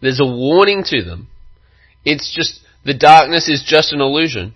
There's 0.00 0.20
a 0.20 0.26
warning 0.26 0.82
to 0.86 1.02
them. 1.02 1.28
It's 2.04 2.34
just, 2.34 2.60
the 2.84 2.94
darkness 2.94 3.48
is 3.48 3.64
just 3.66 3.92
an 3.92 4.00
illusion 4.00 4.54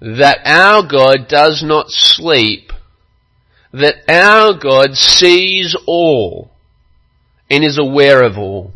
that 0.00 0.38
our 0.44 0.82
God 0.82 1.28
does 1.28 1.62
not 1.64 1.86
sleep, 1.88 2.72
that 3.72 3.94
our 4.08 4.58
God 4.58 4.94
sees 4.94 5.76
all 5.86 6.50
and 7.50 7.64
is 7.64 7.78
aware 7.78 8.22
of 8.22 8.36
all. 8.36 8.72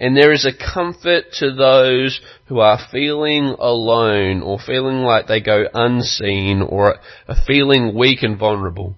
And 0.00 0.16
there 0.16 0.32
is 0.32 0.46
a 0.46 0.52
comfort 0.52 1.24
to 1.38 1.52
those 1.52 2.20
who 2.46 2.60
are 2.60 2.78
feeling 2.92 3.56
alone 3.58 4.42
or 4.42 4.58
feeling 4.58 4.98
like 4.98 5.26
they 5.26 5.40
go 5.40 5.64
unseen 5.74 6.62
or 6.62 6.98
are 7.26 7.44
feeling 7.46 7.96
weak 7.96 8.22
and 8.22 8.38
vulnerable. 8.38 8.94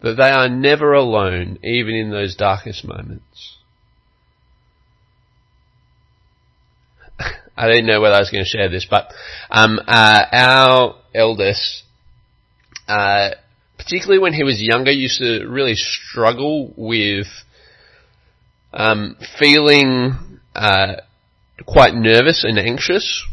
That 0.00 0.14
they 0.14 0.30
are 0.30 0.48
never 0.48 0.92
alone, 0.92 1.58
even 1.64 1.94
in 1.94 2.10
those 2.10 2.36
darkest 2.36 2.84
moments. 2.84 3.58
I 7.56 7.68
didn't 7.68 7.86
know 7.86 8.00
whether 8.00 8.14
I 8.14 8.20
was 8.20 8.30
going 8.30 8.44
to 8.44 8.48
share 8.48 8.68
this, 8.68 8.86
but 8.88 9.12
um, 9.50 9.78
uh, 9.86 10.24
our 10.32 10.96
eldest, 11.14 11.82
uh, 12.88 13.30
particularly 13.76 14.20
when 14.20 14.32
he 14.32 14.44
was 14.44 14.60
younger, 14.60 14.90
used 14.90 15.18
to 15.18 15.46
really 15.46 15.74
struggle 15.74 16.72
with 16.76 17.26
um, 18.72 19.16
feeling 19.38 20.40
uh, 20.54 20.94
quite 21.66 21.94
nervous 21.94 22.44
and 22.44 22.58
anxious. 22.58 23.24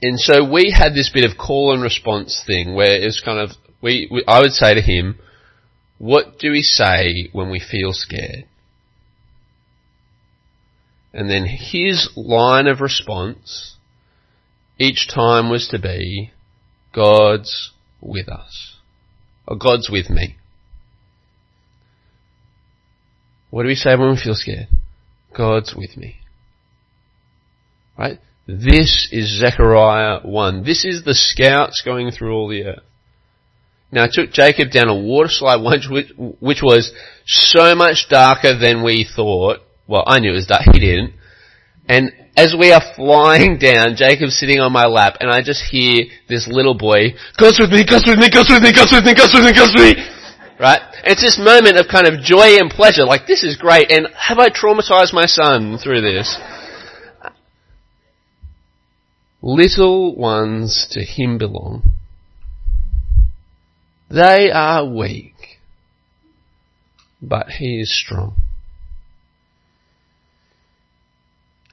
And 0.00 0.18
so 0.18 0.44
we 0.50 0.74
had 0.76 0.94
this 0.94 1.10
bit 1.10 1.24
of 1.24 1.38
call 1.38 1.72
and 1.72 1.82
response 1.82 2.42
thing 2.44 2.74
where 2.74 3.00
it 3.00 3.04
was 3.04 3.22
kind 3.24 3.38
of 3.38 3.50
we, 3.80 4.08
we 4.10 4.24
I 4.26 4.40
would 4.40 4.52
say 4.52 4.74
to 4.74 4.80
him, 4.80 5.18
"What 5.98 6.38
do 6.38 6.50
we 6.50 6.62
say 6.62 7.28
when 7.32 7.50
we 7.50 7.60
feel 7.60 7.92
scared?" 7.92 8.46
And 11.12 11.28
then 11.28 11.44
his 11.46 12.10
line 12.16 12.66
of 12.66 12.80
response 12.80 13.76
each 14.78 15.08
time 15.12 15.50
was 15.50 15.68
to 15.68 15.78
be, 15.78 16.32
God's 16.94 17.72
with 18.00 18.28
us. 18.28 18.76
Or 19.46 19.56
God's 19.56 19.90
with 19.90 20.08
me. 20.08 20.36
What 23.50 23.62
do 23.62 23.68
we 23.68 23.74
say 23.74 23.94
when 23.94 24.10
we 24.10 24.20
feel 24.22 24.34
scared? 24.34 24.68
God's 25.36 25.74
with 25.76 25.96
me. 25.96 26.16
Right? 27.98 28.18
This 28.46 29.08
is 29.12 29.40
Zechariah 29.40 30.20
1. 30.22 30.64
This 30.64 30.84
is 30.84 31.04
the 31.04 31.14
scouts 31.14 31.82
going 31.84 32.10
through 32.10 32.34
all 32.34 32.48
the 32.48 32.64
earth. 32.64 32.82
Now, 33.92 34.04
I 34.04 34.08
took 34.10 34.32
Jacob 34.32 34.70
down 34.70 34.88
a 34.88 34.98
water 34.98 35.28
slide 35.28 35.56
which, 35.90 36.12
which 36.40 36.62
was 36.62 36.92
so 37.26 37.74
much 37.74 38.06
darker 38.08 38.58
than 38.58 38.82
we 38.82 39.06
thought. 39.14 39.60
Well, 39.86 40.04
I 40.06 40.20
knew 40.20 40.30
it 40.30 40.34
was 40.34 40.46
dark. 40.46 40.62
He 40.72 40.80
didn't. 40.80 41.14
And 41.88 42.12
as 42.36 42.54
we 42.58 42.72
are 42.72 42.82
flying 42.96 43.58
down, 43.58 43.96
Jacob's 43.96 44.38
sitting 44.38 44.60
on 44.60 44.72
my 44.72 44.86
lap, 44.86 45.16
and 45.20 45.30
I 45.30 45.42
just 45.42 45.62
hear 45.70 46.04
this 46.28 46.48
little 46.48 46.74
boy, 46.74 47.12
God's 47.38 47.60
with 47.60 47.70
me, 47.70 47.84
God's 47.84 48.06
with 48.06 48.18
me, 48.18 48.30
God's 48.30 48.48
with 48.48 48.62
me, 48.62 48.72
God's 48.72 48.92
with 48.92 49.04
me, 49.04 49.14
God's 49.14 49.34
with 49.34 49.44
me, 49.44 49.52
God's 49.52 49.74
with 49.74 49.96
me. 49.96 50.04
Right? 50.58 50.80
And 51.02 51.12
it's 51.12 51.22
this 51.22 51.38
moment 51.38 51.76
of 51.76 51.88
kind 51.88 52.06
of 52.06 52.22
joy 52.22 52.56
and 52.58 52.70
pleasure, 52.70 53.04
like 53.04 53.26
this 53.26 53.42
is 53.42 53.56
great, 53.56 53.90
and 53.90 54.06
have 54.16 54.38
I 54.38 54.48
traumatized 54.48 55.12
my 55.12 55.26
son 55.26 55.76
through 55.76 56.00
this? 56.00 56.38
Little 59.42 60.14
ones 60.14 60.86
to 60.92 61.02
him 61.02 61.36
belong. 61.36 61.82
They 64.08 64.50
are 64.52 64.86
weak, 64.86 65.34
but 67.20 67.48
he 67.48 67.80
is 67.80 67.92
strong. 67.92 68.36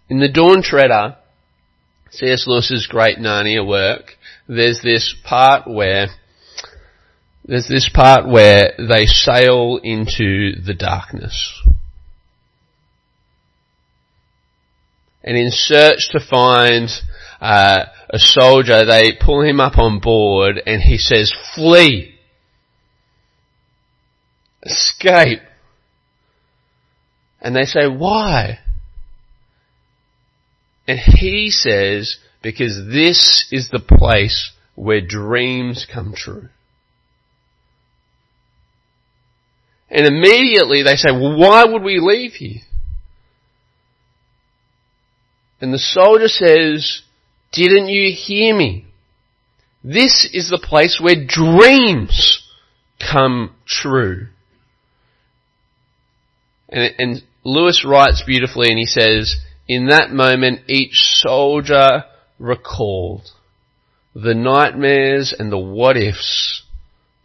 In 0.10 0.20
the 0.20 0.28
Dawn 0.28 0.64
Treader, 0.64 1.18
C.S. 2.10 2.46
Lewis's 2.48 2.88
great 2.88 3.20
Narnia 3.20 3.66
work, 3.66 4.18
there's 4.48 4.82
this 4.82 5.16
part 5.24 5.68
where 5.68 6.08
there's 7.46 7.68
this 7.68 7.90
part 7.94 8.28
where 8.28 8.74
they 8.78 9.06
sail 9.06 9.80
into 9.84 10.54
the 10.62 10.76
darkness. 10.78 11.62
And 15.24 15.38
in 15.38 15.50
search 15.52 16.10
to 16.12 16.20
find 16.20 16.90
uh, 17.40 17.86
a 18.10 18.20
soldier, 18.20 18.86
they 18.86 19.18
pull 19.20 19.44
him 19.44 19.60
up 19.60 19.78
on 19.78 20.00
board 20.00 20.62
and 20.66 20.82
he 20.82 20.98
says, 20.98 21.34
flee! 21.56 22.16
Escape! 24.64 25.42
And 27.42 27.56
they 27.56 27.64
say, 27.64 27.88
why? 27.88 28.60
And 30.90 30.98
he 30.98 31.52
says, 31.52 32.18
because 32.42 32.88
this 32.88 33.46
is 33.52 33.70
the 33.70 33.80
place 33.80 34.54
where 34.74 35.02
dreams 35.02 35.86
come 35.86 36.16
true. 36.18 36.50
And 39.92 40.08
immediately 40.08 40.82
they 40.82 40.96
say, 40.96 41.12
well, 41.12 41.38
why 41.38 41.64
would 41.64 41.84
we 41.84 42.00
leave 42.00 42.32
here? 42.34 42.62
And 45.62 45.72
the 45.72 45.78
soldier 45.78 46.28
says, 46.28 47.04
didn't 47.52 47.90
you 47.90 48.12
hear 48.12 48.58
me? 48.58 48.88
This 49.84 50.28
is 50.34 50.50
the 50.50 50.58
place 50.58 51.00
where 51.00 51.24
dreams 51.24 52.52
come 53.00 53.54
true. 53.68 54.30
And, 56.68 56.96
and 56.98 57.24
Lewis 57.44 57.86
writes 57.86 58.24
beautifully 58.26 58.70
and 58.70 58.80
he 58.80 58.88
says, 58.88 59.36
in 59.70 59.86
that 59.90 60.10
moment, 60.10 60.62
each 60.68 60.96
soldier 60.96 62.04
recalled 62.40 63.30
the 64.16 64.34
nightmares 64.34 65.34
and 65.38 65.52
the 65.52 65.60
what 65.60 65.96
ifs 65.96 66.64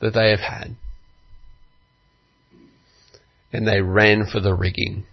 that 0.00 0.12
they 0.12 0.28
have 0.28 0.40
had. 0.40 0.76
And 3.50 3.66
they 3.66 3.80
ran 3.80 4.26
for 4.30 4.40
the 4.40 4.52
rigging. 4.52 5.07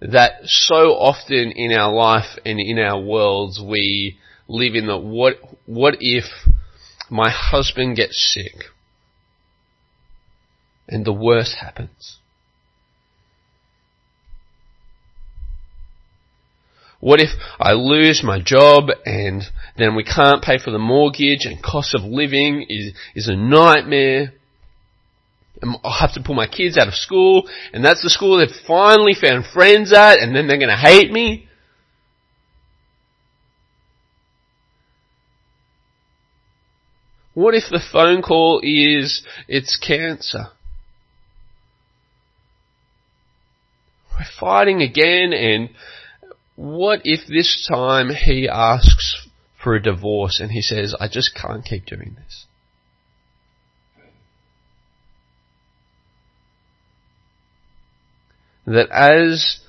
That 0.00 0.44
so 0.44 0.94
often 0.94 1.52
in 1.52 1.70
our 1.72 1.92
life 1.92 2.38
and 2.46 2.58
in 2.58 2.78
our 2.78 3.00
worlds 3.00 3.60
we 3.60 4.16
live 4.48 4.74
in 4.74 4.86
the 4.86 4.96
what, 4.96 5.34
what 5.66 5.96
if 6.00 6.24
my 7.10 7.30
husband 7.30 7.96
gets 7.96 8.32
sick 8.32 8.70
and 10.88 11.04
the 11.04 11.12
worst 11.12 11.56
happens? 11.60 12.20
What 17.00 17.20
if 17.20 17.30
I 17.60 17.72
lose 17.72 18.22
my 18.24 18.40
job 18.40 18.88
and 19.04 19.42
then 19.76 19.94
we 19.94 20.04
can't 20.04 20.42
pay 20.42 20.58
for 20.58 20.70
the 20.70 20.78
mortgage 20.78 21.44
and 21.44 21.62
cost 21.62 21.94
of 21.94 22.02
living 22.02 22.66
is, 22.68 22.94
is 23.14 23.28
a 23.28 23.36
nightmare? 23.36 24.32
And 25.60 25.76
I'll 25.84 26.00
have 26.00 26.14
to 26.14 26.22
pull 26.22 26.34
my 26.34 26.46
kids 26.46 26.78
out 26.78 26.88
of 26.88 26.94
school 26.94 27.48
and 27.72 27.84
that's 27.84 28.02
the 28.02 28.10
school 28.10 28.38
they've 28.38 28.48
finally 28.66 29.14
found 29.14 29.46
friends 29.46 29.92
at 29.92 30.20
and 30.20 30.34
then 30.34 30.48
they're 30.48 30.58
gonna 30.58 30.76
hate 30.76 31.12
me? 31.12 31.48
What 37.34 37.54
if 37.54 37.64
the 37.70 37.82
phone 37.92 38.22
call 38.22 38.60
is, 38.62 39.22
it's 39.46 39.76
cancer? 39.76 40.46
We're 44.18 44.24
fighting 44.40 44.80
again 44.80 45.34
and 45.34 45.68
what 46.56 47.02
if 47.04 47.26
this 47.28 47.66
time 47.70 48.08
he 48.10 48.48
asks 48.48 49.28
for 49.62 49.74
a 49.74 49.82
divorce 49.82 50.40
and 50.40 50.50
he 50.50 50.62
says, 50.62 50.94
I 50.98 51.06
just 51.06 51.34
can't 51.34 51.64
keep 51.64 51.84
doing 51.84 52.16
this? 52.16 52.46
That 58.66 58.90
as 58.90 59.60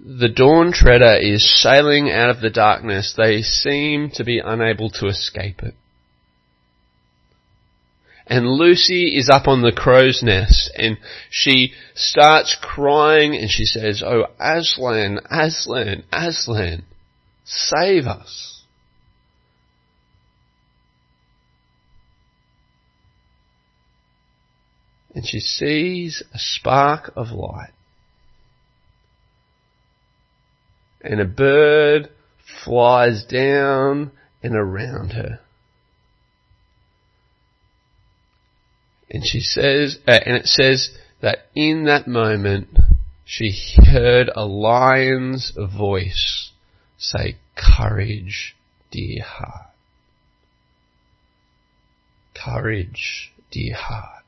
the 0.00 0.28
dawn 0.28 0.72
treader 0.72 1.16
is 1.20 1.62
sailing 1.62 2.10
out 2.10 2.30
of 2.30 2.40
the 2.40 2.50
darkness, 2.50 3.14
they 3.16 3.42
seem 3.42 4.10
to 4.14 4.24
be 4.24 4.40
unable 4.42 4.90
to 4.90 5.06
escape 5.06 5.62
it. 5.62 5.74
And 8.30 8.46
Lucy 8.46 9.16
is 9.18 9.28
up 9.28 9.48
on 9.48 9.62
the 9.62 9.72
crow's 9.72 10.22
nest 10.22 10.70
and 10.76 10.98
she 11.30 11.72
starts 11.96 12.56
crying 12.62 13.34
and 13.34 13.50
she 13.50 13.64
says, 13.64 14.04
Oh 14.06 14.26
Aslan, 14.38 15.18
Aslan, 15.28 16.04
Aslan, 16.12 16.84
save 17.44 18.06
us. 18.06 18.62
And 25.12 25.26
she 25.26 25.40
sees 25.40 26.22
a 26.32 26.38
spark 26.38 27.12
of 27.16 27.32
light. 27.32 27.72
And 31.00 31.20
a 31.20 31.24
bird 31.24 32.10
flies 32.64 33.24
down 33.24 34.12
and 34.40 34.54
around 34.54 35.14
her. 35.14 35.40
And 39.10 39.26
she 39.26 39.40
says, 39.40 39.98
uh, 40.06 40.18
and 40.24 40.36
it 40.36 40.46
says 40.46 40.90
that 41.20 41.48
in 41.54 41.84
that 41.84 42.06
moment, 42.06 42.68
she 43.24 43.52
heard 43.76 44.30
a 44.34 44.44
lion's 44.44 45.52
voice 45.56 46.50
say, 46.98 47.36
courage, 47.56 48.56
dear 48.90 49.22
heart. 49.22 49.66
Courage, 52.34 53.32
dear 53.50 53.74
heart. 53.74 54.20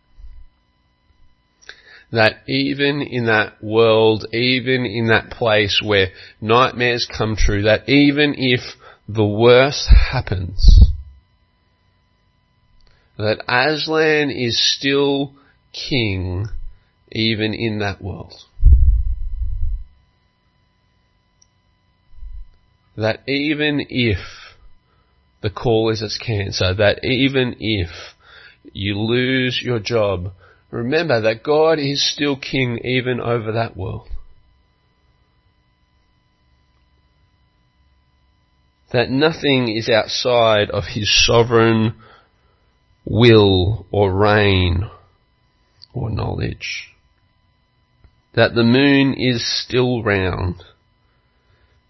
that 2.13 2.43
even 2.47 3.01
in 3.01 3.27
that 3.27 3.63
world, 3.63 4.27
even 4.33 4.85
in 4.85 5.09
that 5.09 5.31
place 5.31 5.81
where 5.83 6.09
nightmares 6.41 7.09
come 7.17 7.35
true, 7.37 7.63
that 7.63 7.89
even 7.89 8.35
if 8.37 8.61
the 9.09 9.25
worst 9.25 9.89
happens, 10.13 10.92
that 13.23 13.45
Aslan 13.47 14.31
is 14.31 14.61
still 14.77 15.33
king 15.73 16.49
even 17.13 17.55
in 17.55 17.79
that 17.79 18.03
world. 18.03 18.35
That 22.97 23.21
even 23.29 23.87
if 23.89 24.19
the 25.41 25.51
call 25.51 25.91
is 25.91 26.03
as 26.03 26.19
cancer, 26.19 26.75
that 26.75 27.05
even 27.05 27.57
if 27.61 27.91
you 28.73 28.99
lose 28.99 29.63
your 29.63 29.79
job, 29.79 30.33
remember 30.73 31.21
that 31.21 31.45
God 31.45 31.79
is 31.79 32.13
still 32.13 32.37
king 32.37 32.79
even 32.85 33.21
over 33.21 33.53
that 33.53 33.77
world. 33.77 34.09
That 38.93 39.11
nothing 39.11 39.69
is 39.69 39.89
outside 39.89 40.71
of 40.71 40.85
his 40.95 41.09
sovereign 41.25 41.95
will 43.05 43.87
or 43.91 44.13
reign 44.15 44.89
or 45.93 46.11
knowledge. 46.11 46.89
That 48.35 48.55
the 48.55 48.63
moon 48.63 49.15
is 49.15 49.45
still 49.65 50.03
round, 50.03 50.65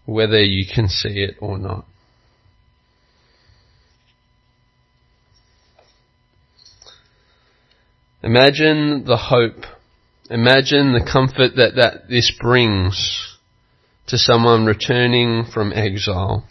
whether 0.05 0.41
you 0.41 0.65
can 0.73 0.89
see 0.89 1.23
it 1.23 1.35
or 1.39 1.57
not. 1.57 1.85
Imagine 8.23 9.03
the 9.05 9.17
hope, 9.17 9.65
imagine 10.29 10.93
the 10.93 11.05
comfort 11.11 11.57
that, 11.57 11.75
that 11.75 12.09
this 12.09 12.31
brings 12.39 13.37
to 14.07 14.17
someone 14.17 14.65
returning 14.65 15.45
from 15.53 15.73
exile, 15.73 16.47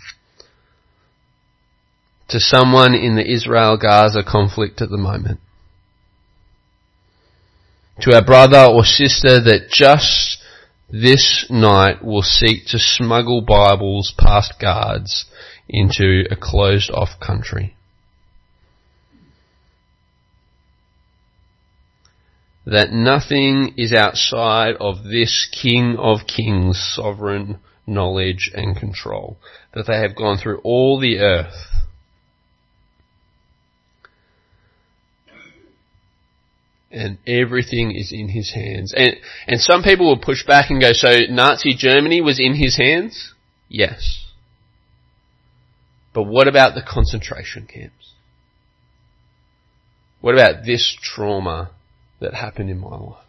to 2.33 2.41
someone 2.41 2.95
in 2.95 3.15
the 3.15 3.31
Israel-Gaza 3.31 4.25
conflict 4.27 4.83
at 4.83 4.91
the 4.91 4.99
moment, 4.99 5.41
to 8.01 8.15
our 8.15 8.25
brother 8.25 8.65
or 8.65 8.85
sister 8.85 9.41
that 9.41 9.69
just 9.71 10.39
this 10.91 11.47
night 11.49 12.05
will 12.05 12.23
seek 12.23 12.67
to 12.67 12.79
smuggle 12.79 13.41
Bibles 13.41 14.13
past 14.19 14.55
guards 14.61 15.27
into 15.69 16.25
a 16.31 16.37
closed 16.37 16.91
off 16.91 17.21
country. 17.21 17.77
that 22.67 22.93
nothing 22.93 23.75
is 23.77 23.93
outside 23.93 24.77
of 24.79 25.05
this 25.05 25.49
King 25.51 25.97
of 25.99 26.27
Kings 26.27 26.79
sovereign 26.95 27.59
knowledge 27.87 28.51
and 28.55 28.77
control. 28.77 29.37
That 29.75 29.87
they 29.87 29.99
have 29.99 30.17
gone 30.17 30.39
through 30.39 30.61
all 30.63 31.01
the 31.01 31.19
earth. 31.19 31.67
And 36.93 37.17
everything 37.27 37.93
is 37.93 38.13
in 38.13 38.29
his 38.29 38.53
hands. 38.53 38.93
And, 38.95 39.17
and 39.47 39.59
some 39.61 39.83
people 39.83 40.07
will 40.07 40.19
push 40.19 40.47
back 40.47 40.71
and 40.71 40.81
go, 40.81 40.93
so 40.93 41.11
Nazi 41.31 41.75
Germany 41.75 42.21
was 42.21 42.39
in 42.39 42.55
his 42.55 42.77
hands? 42.77 43.33
Yes. 43.69 44.27
But 46.13 46.25
what 46.25 46.49
about 46.49 46.75
the 46.75 46.83
concentration 46.87 47.67
camps? 47.67 48.13
What 50.21 50.35
about 50.35 50.67
this 50.67 50.97
trauma 51.03 51.71
that 52.21 52.35
happened 52.35 52.69
in 52.69 52.79
my 52.79 52.97
life? 52.97 53.25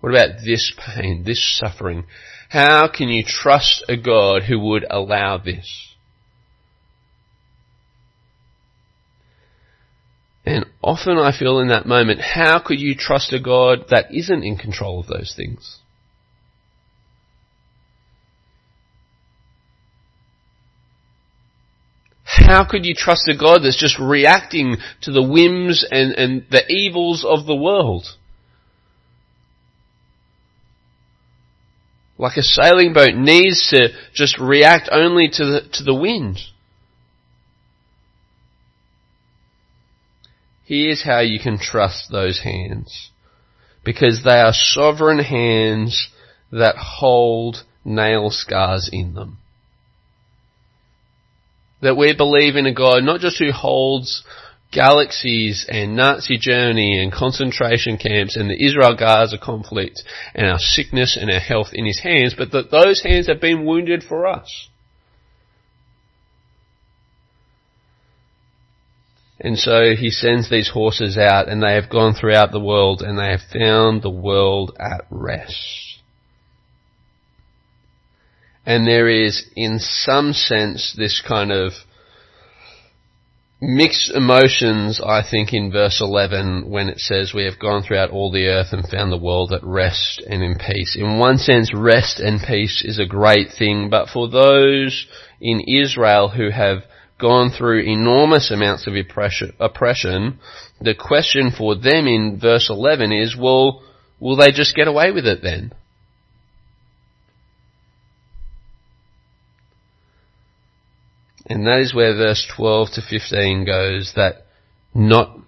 What 0.00 0.10
about 0.10 0.40
this 0.44 0.72
pain, 0.76 1.22
this 1.24 1.58
suffering? 1.58 2.04
How 2.50 2.88
can 2.88 3.08
you 3.08 3.24
trust 3.26 3.84
a 3.88 3.96
God 3.96 4.42
who 4.42 4.58
would 4.58 4.84
allow 4.90 5.38
this? 5.38 5.93
And 10.46 10.66
often 10.82 11.18
I 11.18 11.36
feel 11.36 11.58
in 11.60 11.68
that 11.68 11.86
moment, 11.86 12.20
how 12.20 12.58
could 12.58 12.78
you 12.78 12.94
trust 12.94 13.32
a 13.32 13.40
God 13.40 13.86
that 13.90 14.14
isn't 14.14 14.42
in 14.42 14.56
control 14.56 15.00
of 15.00 15.06
those 15.06 15.34
things? 15.34 15.78
How 22.24 22.66
could 22.68 22.84
you 22.84 22.94
trust 22.94 23.28
a 23.28 23.36
God 23.36 23.60
that's 23.62 23.80
just 23.80 23.98
reacting 23.98 24.76
to 25.02 25.12
the 25.12 25.22
whims 25.22 25.86
and, 25.90 26.12
and 26.14 26.46
the 26.50 26.70
evils 26.70 27.24
of 27.24 27.46
the 27.46 27.54
world? 27.54 28.06
Like 32.18 32.36
a 32.36 32.42
sailing 32.42 32.92
boat 32.92 33.14
needs 33.14 33.68
to 33.70 33.88
just 34.12 34.38
react 34.38 34.88
only 34.92 35.28
to 35.32 35.44
the, 35.44 35.60
to 35.74 35.84
the 35.84 35.94
wind. 35.94 36.38
Here's 40.64 41.02
how 41.02 41.20
you 41.20 41.38
can 41.38 41.58
trust 41.58 42.10
those 42.10 42.40
hands. 42.42 43.10
Because 43.84 44.22
they 44.24 44.40
are 44.40 44.52
sovereign 44.52 45.18
hands 45.18 46.08
that 46.50 46.76
hold 46.76 47.62
nail 47.84 48.30
scars 48.30 48.88
in 48.92 49.14
them 49.14 49.38
that 51.84 51.96
we 51.96 52.14
believe 52.16 52.56
in 52.56 52.66
a 52.66 52.74
God 52.74 53.04
not 53.04 53.20
just 53.20 53.38
who 53.38 53.52
holds 53.52 54.24
galaxies 54.72 55.66
and 55.68 55.94
Nazi 55.94 56.38
Germany 56.38 57.00
and 57.00 57.12
concentration 57.12 57.96
camps 57.98 58.36
and 58.36 58.50
the 58.50 58.66
Israel-Gaza 58.66 59.38
conflict 59.38 60.02
and 60.34 60.48
our 60.48 60.58
sickness 60.58 61.16
and 61.20 61.30
our 61.30 61.38
health 61.38 61.68
in 61.72 61.86
his 61.86 62.00
hands, 62.00 62.34
but 62.36 62.50
that 62.50 62.72
those 62.72 63.02
hands 63.02 63.28
have 63.28 63.40
been 63.40 63.64
wounded 63.64 64.02
for 64.02 64.26
us. 64.26 64.68
And 69.44 69.58
so 69.58 69.94
he 69.94 70.08
sends 70.08 70.48
these 70.48 70.70
horses 70.70 71.18
out 71.18 71.50
and 71.50 71.62
they 71.62 71.74
have 71.74 71.90
gone 71.90 72.14
throughout 72.14 72.50
the 72.50 72.58
world 72.58 73.02
and 73.02 73.18
they 73.18 73.28
have 73.28 73.42
found 73.52 74.00
the 74.00 74.08
world 74.08 74.74
at 74.80 75.02
rest. 75.10 76.00
And 78.64 78.86
there 78.86 79.06
is, 79.06 79.44
in 79.54 79.80
some 79.80 80.32
sense, 80.32 80.94
this 80.96 81.20
kind 81.20 81.52
of 81.52 81.72
mixed 83.60 84.10
emotions, 84.12 84.98
I 85.04 85.20
think, 85.30 85.52
in 85.52 85.70
verse 85.70 86.00
11 86.00 86.70
when 86.70 86.88
it 86.88 86.98
says, 87.00 87.34
we 87.34 87.44
have 87.44 87.58
gone 87.58 87.82
throughout 87.82 88.12
all 88.12 88.32
the 88.32 88.46
earth 88.46 88.68
and 88.72 88.88
found 88.88 89.12
the 89.12 89.18
world 89.18 89.52
at 89.52 89.62
rest 89.62 90.24
and 90.26 90.42
in 90.42 90.54
peace. 90.54 90.96
In 90.98 91.18
one 91.18 91.36
sense, 91.36 91.70
rest 91.74 92.18
and 92.18 92.40
peace 92.40 92.82
is 92.82 92.98
a 92.98 93.04
great 93.04 93.48
thing, 93.58 93.90
but 93.90 94.08
for 94.08 94.26
those 94.26 95.06
in 95.38 95.60
Israel 95.60 96.30
who 96.30 96.48
have 96.48 96.84
gone 97.18 97.50
through 97.50 97.82
enormous 97.84 98.50
amounts 98.50 98.86
of 98.86 98.94
oppression, 98.94 100.38
the 100.80 100.94
question 100.94 101.52
for 101.56 101.74
them 101.76 102.06
in 102.06 102.38
verse 102.40 102.68
11 102.70 103.12
is, 103.12 103.36
well, 103.38 103.82
will 104.20 104.36
they 104.36 104.50
just 104.50 104.74
get 104.74 104.88
away 104.88 105.12
with 105.12 105.26
it 105.26 105.40
then? 105.42 105.72
And 111.46 111.66
that 111.66 111.80
is 111.80 111.94
where 111.94 112.14
verse 112.14 112.46
12 112.56 112.88
to 112.94 113.02
15 113.02 113.66
goes 113.66 114.12
that 114.16 114.46
not, 114.94 115.38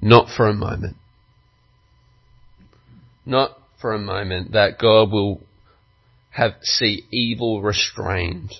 not 0.00 0.28
for 0.34 0.48
a 0.48 0.54
moment. 0.54 0.96
Not 3.26 3.58
for 3.80 3.92
a 3.92 3.98
moment 3.98 4.52
that 4.52 4.78
God 4.78 5.10
will 5.10 5.42
have, 6.30 6.54
see 6.62 7.04
evil 7.10 7.60
restrained. 7.60 8.52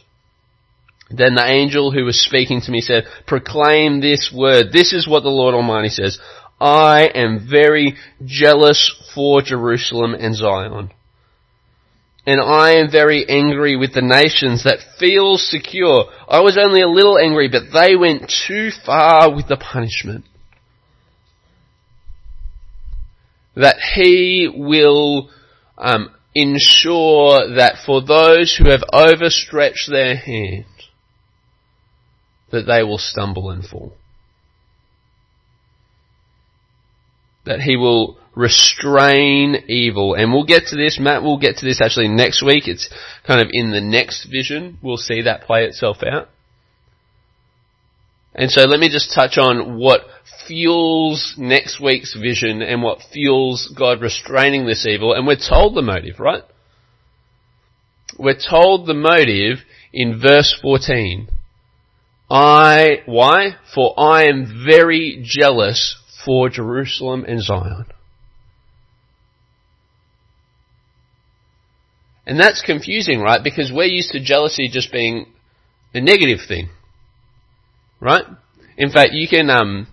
Then 1.10 1.34
the 1.34 1.46
angel 1.46 1.92
who 1.92 2.04
was 2.04 2.20
speaking 2.20 2.60
to 2.62 2.70
me 2.70 2.80
said, 2.80 3.04
proclaim 3.26 4.00
this 4.00 4.32
word. 4.34 4.72
This 4.72 4.92
is 4.92 5.06
what 5.06 5.22
the 5.22 5.28
Lord 5.28 5.54
Almighty 5.54 5.88
says. 5.88 6.18
I 6.60 7.10
am 7.14 7.46
very 7.48 7.96
jealous 8.24 8.94
for 9.14 9.42
Jerusalem 9.42 10.14
and 10.14 10.34
Zion 10.34 10.90
and 12.26 12.40
I 12.40 12.72
am 12.72 12.90
very 12.90 13.24
angry 13.28 13.76
with 13.76 13.94
the 13.94 14.02
nations 14.02 14.64
that 14.64 14.80
feel 14.98 15.36
secure. 15.38 16.06
I 16.28 16.40
was 16.40 16.58
only 16.58 16.82
a 16.82 16.88
little 16.88 17.16
angry, 17.16 17.48
but 17.48 17.72
they 17.72 17.94
went 17.94 18.32
too 18.48 18.70
far 18.84 19.32
with 19.32 19.46
the 19.46 19.56
punishment. 19.56 20.24
That 23.54 23.76
he 23.94 24.50
will 24.52 25.30
um, 25.78 26.10
ensure 26.34 27.54
that 27.56 27.76
for 27.86 28.02
those 28.02 28.56
who 28.56 28.70
have 28.70 28.82
overstretched 28.92 29.88
their 29.88 30.16
hand, 30.16 30.64
that 32.50 32.66
they 32.66 32.82
will 32.82 32.98
stumble 32.98 33.50
and 33.50 33.64
fall. 33.64 33.94
That 37.44 37.60
he 37.60 37.76
will 37.76 38.18
restrain 38.34 39.64
evil. 39.68 40.14
And 40.14 40.32
we'll 40.32 40.44
get 40.44 40.66
to 40.66 40.76
this, 40.76 40.98
Matt 41.00 41.22
we'll 41.22 41.38
get 41.38 41.56
to 41.58 41.64
this 41.64 41.80
actually 41.80 42.08
next 42.08 42.42
week. 42.42 42.68
It's 42.68 42.92
kind 43.26 43.40
of 43.40 43.48
in 43.50 43.70
the 43.70 43.80
next 43.80 44.26
vision. 44.30 44.78
We'll 44.82 44.96
see 44.96 45.22
that 45.22 45.42
play 45.42 45.64
itself 45.64 45.98
out. 46.02 46.28
And 48.34 48.50
so 48.50 48.64
let 48.64 48.78
me 48.78 48.90
just 48.90 49.14
touch 49.14 49.38
on 49.38 49.78
what 49.78 50.02
fuels 50.46 51.34
next 51.38 51.80
week's 51.80 52.14
vision 52.14 52.60
and 52.60 52.82
what 52.82 53.00
fuels 53.12 53.72
God 53.76 54.02
restraining 54.02 54.66
this 54.66 54.86
evil. 54.86 55.14
And 55.14 55.26
we're 55.26 55.36
told 55.36 55.74
the 55.74 55.82
motive, 55.82 56.20
right? 56.20 56.42
We're 58.18 58.38
told 58.38 58.86
the 58.86 58.94
motive 58.94 59.64
in 59.92 60.20
verse 60.20 60.56
14. 60.60 61.28
I, 62.28 63.02
why? 63.06 63.56
For 63.74 63.94
I 63.98 64.24
am 64.24 64.64
very 64.66 65.22
jealous 65.24 65.96
for 66.24 66.48
Jerusalem 66.48 67.24
and 67.26 67.40
Zion. 67.40 67.86
And 72.26 72.40
that's 72.40 72.62
confusing, 72.62 73.20
right? 73.20 73.42
Because 73.42 73.70
we're 73.72 73.84
used 73.84 74.10
to 74.10 74.20
jealousy 74.20 74.68
just 74.68 74.90
being 74.90 75.26
a 75.94 76.00
negative 76.00 76.40
thing. 76.46 76.70
Right? 78.00 78.24
In 78.76 78.90
fact, 78.90 79.12
you 79.12 79.28
can, 79.28 79.48
um, 79.48 79.86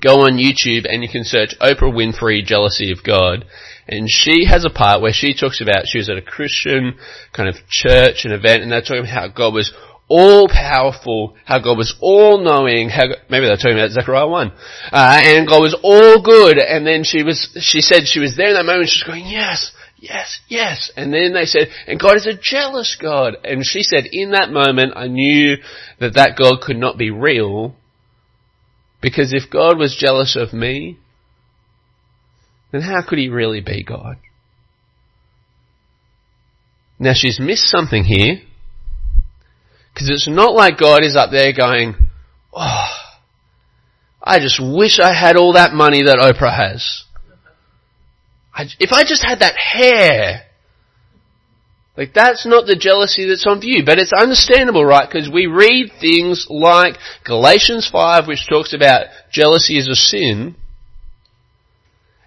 go 0.00 0.22
on 0.26 0.36
YouTube 0.36 0.84
and 0.88 1.02
you 1.02 1.08
can 1.08 1.24
search 1.24 1.54
Oprah 1.60 1.92
Winfrey 1.92 2.44
jealousy 2.44 2.92
of 2.92 3.04
God. 3.04 3.44
And 3.88 4.08
she 4.10 4.46
has 4.46 4.64
a 4.64 4.70
part 4.70 5.00
where 5.00 5.12
she 5.12 5.34
talks 5.34 5.60
about 5.60 5.86
she 5.86 5.98
was 5.98 6.10
at 6.10 6.16
a 6.16 6.22
Christian 6.22 6.98
kind 7.32 7.48
of 7.48 7.56
church 7.68 8.24
and 8.24 8.32
event 8.32 8.62
and 8.62 8.72
they're 8.72 8.80
talking 8.80 8.98
about 8.98 9.10
how 9.10 9.28
God 9.28 9.54
was 9.54 9.72
all 10.08 10.48
powerful, 10.48 11.36
how 11.44 11.58
God 11.58 11.76
was 11.76 11.96
all 12.00 12.38
knowing, 12.38 12.88
how, 12.88 13.04
maybe 13.28 13.46
they're 13.46 13.56
talking 13.56 13.78
about 13.78 13.90
Zechariah 13.90 14.28
1, 14.28 14.52
uh, 14.92 15.20
and 15.24 15.48
God 15.48 15.60
was 15.60 15.76
all 15.82 16.22
good, 16.22 16.58
and 16.58 16.86
then 16.86 17.02
she 17.02 17.22
was, 17.22 17.50
she 17.60 17.80
said 17.80 18.06
she 18.06 18.20
was 18.20 18.36
there 18.36 18.48
in 18.48 18.54
that 18.54 18.64
moment, 18.64 18.88
she's 18.88 19.02
going, 19.02 19.26
yes, 19.26 19.72
yes, 19.98 20.40
yes, 20.48 20.92
and 20.96 21.12
then 21.12 21.32
they 21.32 21.44
said, 21.44 21.68
and 21.88 21.98
God 21.98 22.16
is 22.16 22.26
a 22.26 22.38
jealous 22.40 22.96
God, 23.00 23.34
and 23.42 23.64
she 23.64 23.82
said, 23.82 24.06
in 24.12 24.30
that 24.30 24.50
moment 24.50 24.92
I 24.94 25.08
knew 25.08 25.56
that 25.98 26.14
that 26.14 26.36
God 26.38 26.60
could 26.62 26.76
not 26.76 26.96
be 26.96 27.10
real, 27.10 27.74
because 29.02 29.32
if 29.32 29.50
God 29.50 29.76
was 29.76 29.96
jealous 29.98 30.36
of 30.36 30.52
me, 30.52 30.98
then 32.70 32.82
how 32.82 33.02
could 33.06 33.18
he 33.18 33.28
really 33.28 33.60
be 33.60 33.82
God? 33.82 34.18
Now 36.98 37.12
she's 37.14 37.40
missed 37.40 37.68
something 37.68 38.04
here, 38.04 38.40
because 39.96 40.10
it's 40.10 40.28
not 40.28 40.52
like 40.52 40.76
God 40.76 41.04
is 41.04 41.16
up 41.16 41.30
there 41.30 41.54
going, 41.54 41.94
oh, 42.52 42.88
I 44.22 44.40
just 44.40 44.60
wish 44.62 45.00
I 45.00 45.18
had 45.18 45.36
all 45.36 45.54
that 45.54 45.72
money 45.72 46.02
that 46.02 46.18
Oprah 46.18 46.54
has. 46.54 47.04
I, 48.54 48.66
if 48.78 48.92
I 48.92 49.04
just 49.04 49.24
had 49.24 49.38
that 49.38 49.56
hair, 49.56 50.42
like 51.96 52.12
that's 52.12 52.44
not 52.44 52.66
the 52.66 52.76
jealousy 52.76 53.26
that's 53.26 53.46
on 53.46 53.62
view, 53.62 53.84
but 53.86 53.98
it's 53.98 54.12
understandable, 54.12 54.84
right? 54.84 55.08
Because 55.10 55.30
we 55.32 55.46
read 55.46 55.92
things 55.98 56.46
like 56.50 56.98
Galatians 57.24 57.88
5, 57.90 58.26
which 58.26 58.46
talks 58.46 58.74
about 58.74 59.06
jealousy 59.32 59.78
as 59.78 59.88
a 59.88 59.94
sin. 59.94 60.56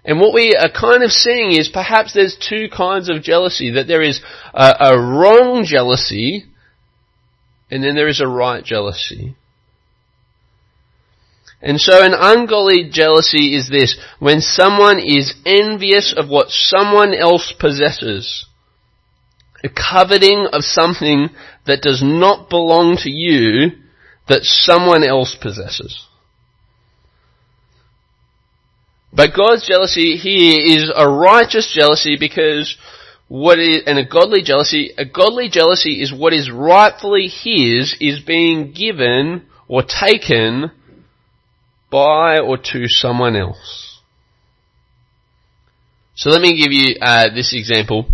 And 0.04 0.18
what 0.18 0.34
we 0.34 0.56
are 0.56 0.72
kind 0.72 1.04
of 1.04 1.12
seeing 1.12 1.52
is 1.52 1.68
perhaps 1.68 2.14
there's 2.14 2.36
two 2.36 2.68
kinds 2.68 3.08
of 3.08 3.22
jealousy. 3.22 3.70
That 3.70 3.86
there 3.86 4.02
is 4.02 4.20
a, 4.52 4.74
a 4.80 4.98
wrong 4.98 5.62
jealousy 5.64 6.49
and 7.70 7.82
then 7.82 7.94
there 7.94 8.08
is 8.08 8.20
a 8.20 8.26
right 8.26 8.64
jealousy. 8.64 9.36
And 11.62 11.78
so 11.78 12.02
an 12.02 12.14
ungodly 12.14 12.88
jealousy 12.90 13.54
is 13.54 13.68
this, 13.68 13.98
when 14.18 14.40
someone 14.40 14.98
is 14.98 15.34
envious 15.44 16.14
of 16.16 16.28
what 16.28 16.48
someone 16.48 17.14
else 17.14 17.52
possesses, 17.58 18.46
a 19.62 19.68
coveting 19.68 20.48
of 20.52 20.64
something 20.64 21.28
that 21.66 21.82
does 21.82 22.02
not 22.02 22.48
belong 22.48 22.96
to 23.02 23.10
you 23.10 23.72
that 24.26 24.42
someone 24.42 25.04
else 25.04 25.36
possesses. 25.40 26.06
But 29.12 29.34
God's 29.36 29.66
jealousy 29.66 30.16
here 30.16 30.60
is 30.60 30.90
a 30.94 31.10
righteous 31.10 31.76
jealousy 31.76 32.16
because 32.18 32.76
what 33.30 33.60
is, 33.60 33.84
and 33.86 33.96
a 33.96 34.04
godly 34.04 34.42
jealousy, 34.42 34.90
a 34.98 35.04
godly 35.04 35.48
jealousy 35.48 36.02
is 36.02 36.12
what 36.12 36.32
is 36.32 36.50
rightfully 36.50 37.28
his 37.28 37.96
is 38.00 38.18
being 38.18 38.72
given 38.72 39.46
or 39.68 39.84
taken 39.84 40.72
by 41.92 42.40
or 42.40 42.58
to 42.58 42.88
someone 42.88 43.36
else. 43.36 44.00
So 46.16 46.30
let 46.30 46.42
me 46.42 46.60
give 46.60 46.72
you 46.72 46.96
uh, 47.00 47.32
this 47.32 47.54
example 47.54 48.06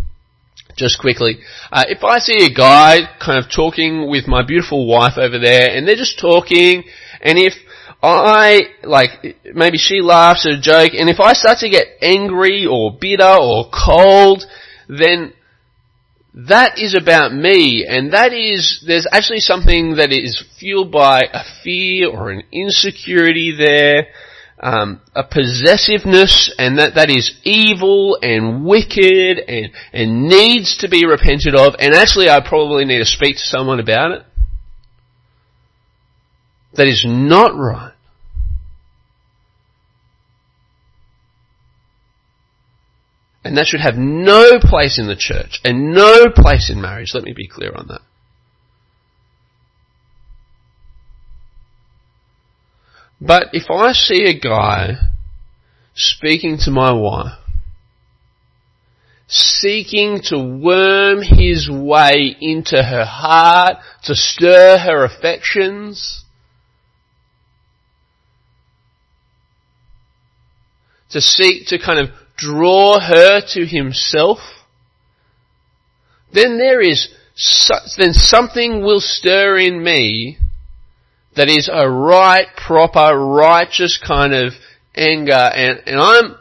just 0.76 1.00
quickly. 1.00 1.38
Uh, 1.72 1.84
if 1.88 2.04
I 2.04 2.18
see 2.18 2.44
a 2.44 2.54
guy 2.54 2.98
kind 3.18 3.42
of 3.42 3.50
talking 3.50 4.10
with 4.10 4.28
my 4.28 4.46
beautiful 4.46 4.86
wife 4.86 5.16
over 5.16 5.38
there, 5.38 5.74
and 5.74 5.88
they're 5.88 5.96
just 5.96 6.20
talking, 6.20 6.84
and 7.22 7.38
if 7.38 7.54
I, 8.02 8.60
like, 8.84 9.38
maybe 9.54 9.78
she 9.78 10.02
laughs 10.02 10.44
at 10.44 10.58
a 10.58 10.60
joke, 10.60 10.92
and 10.92 11.08
if 11.08 11.20
I 11.20 11.32
start 11.32 11.56
to 11.60 11.70
get 11.70 11.86
angry 12.02 12.66
or 12.66 12.98
bitter 13.00 13.24
or 13.40 13.70
cold, 13.72 14.44
then 14.88 15.32
that 16.36 16.78
is 16.78 16.94
about 16.94 17.32
me, 17.32 17.86
and 17.88 18.12
that 18.12 18.34
is, 18.34 18.84
there's 18.86 19.06
actually 19.10 19.40
something 19.40 19.96
that 19.96 20.12
is 20.12 20.44
fueled 20.58 20.92
by 20.92 21.22
a 21.32 21.40
fear 21.64 22.10
or 22.10 22.30
an 22.30 22.42
insecurity 22.52 23.54
there, 23.56 24.08
um, 24.60 25.00
a 25.14 25.24
possessiveness, 25.24 26.54
and 26.58 26.78
that, 26.78 26.94
that 26.94 27.08
is 27.08 27.40
evil 27.42 28.18
and 28.20 28.66
wicked 28.66 29.38
and, 29.48 29.72
and 29.94 30.28
needs 30.28 30.76
to 30.78 30.90
be 30.90 31.06
repented 31.06 31.54
of, 31.54 31.74
and 31.78 31.94
actually 31.94 32.28
I 32.28 32.46
probably 32.46 32.84
need 32.84 32.98
to 32.98 33.06
speak 33.06 33.36
to 33.36 33.42
someone 33.42 33.80
about 33.80 34.12
it. 34.12 34.22
That 36.74 36.86
is 36.86 37.02
not 37.06 37.56
right. 37.56 37.94
And 43.46 43.56
that 43.56 43.66
should 43.66 43.80
have 43.80 43.96
no 43.96 44.58
place 44.60 44.98
in 44.98 45.06
the 45.06 45.14
church 45.14 45.60
and 45.64 45.94
no 45.94 46.26
place 46.34 46.68
in 46.68 46.80
marriage. 46.80 47.12
Let 47.14 47.22
me 47.22 47.32
be 47.32 47.46
clear 47.46 47.72
on 47.72 47.86
that. 47.86 48.00
But 53.20 53.50
if 53.52 53.70
I 53.70 53.92
see 53.92 54.24
a 54.24 54.38
guy 54.38 54.96
speaking 55.94 56.58
to 56.64 56.72
my 56.72 56.92
wife, 56.92 57.38
seeking 59.28 60.20
to 60.24 60.38
worm 60.38 61.22
his 61.22 61.70
way 61.70 62.36
into 62.40 62.82
her 62.82 63.04
heart, 63.04 63.76
to 64.04 64.16
stir 64.16 64.78
her 64.78 65.04
affections, 65.04 66.24
to 71.10 71.20
seek 71.20 71.68
to 71.68 71.78
kind 71.78 72.00
of 72.00 72.10
draw 72.36 73.00
her 73.00 73.40
to 73.54 73.66
himself, 73.66 74.38
then 76.32 76.58
there 76.58 76.80
is, 76.80 77.08
then 77.96 78.12
something 78.12 78.82
will 78.82 79.00
stir 79.00 79.58
in 79.58 79.82
me 79.82 80.38
that 81.34 81.48
is 81.48 81.70
a 81.72 81.88
right, 81.88 82.46
proper, 82.56 83.16
righteous 83.16 83.98
kind 84.04 84.34
of 84.34 84.52
anger 84.94 85.32
and, 85.32 85.80
and 85.86 86.00
I'm, 86.00 86.36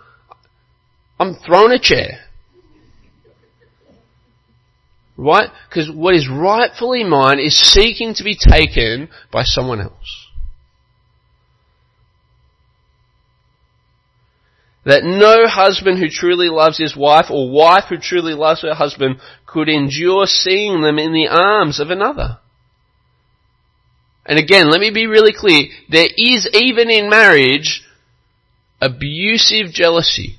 I'm 1.20 1.36
throwing 1.36 1.72
a 1.72 1.80
chair. 1.80 2.22
Right? 5.18 5.50
Because 5.70 5.90
what 5.90 6.14
is 6.14 6.28
rightfully 6.30 7.04
mine 7.04 7.40
is 7.40 7.58
seeking 7.58 8.14
to 8.16 8.24
be 8.24 8.38
taken 8.38 9.10
by 9.32 9.44
someone 9.44 9.80
else. 9.80 10.25
That 14.86 15.04
no 15.04 15.48
husband 15.48 15.98
who 15.98 16.10
truly 16.10 16.48
loves 16.48 16.78
his 16.78 16.96
wife 16.96 17.26
or 17.30 17.50
wife 17.50 17.86
who 17.90 17.98
truly 17.98 18.34
loves 18.34 18.62
her 18.62 18.76
husband 18.76 19.20
could 19.48 19.68
endure 19.68 20.28
seeing 20.28 20.82
them 20.82 21.00
in 21.00 21.12
the 21.12 21.28
arms 21.28 21.80
of 21.80 21.90
another. 21.90 22.38
And 24.28 24.40
again, 24.40 24.70
let 24.70 24.80
me 24.80 24.92
be 24.92 25.08
really 25.08 25.34
clear. 25.36 25.66
There 25.90 26.08
is, 26.16 26.48
even 26.54 26.90
in 26.90 27.10
marriage, 27.10 27.84
abusive 28.80 29.72
jealousy. 29.72 30.38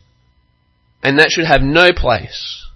And 1.02 1.18
that 1.18 1.30
should 1.30 1.46
have 1.46 1.62
no 1.62 1.92
place. 1.92 2.66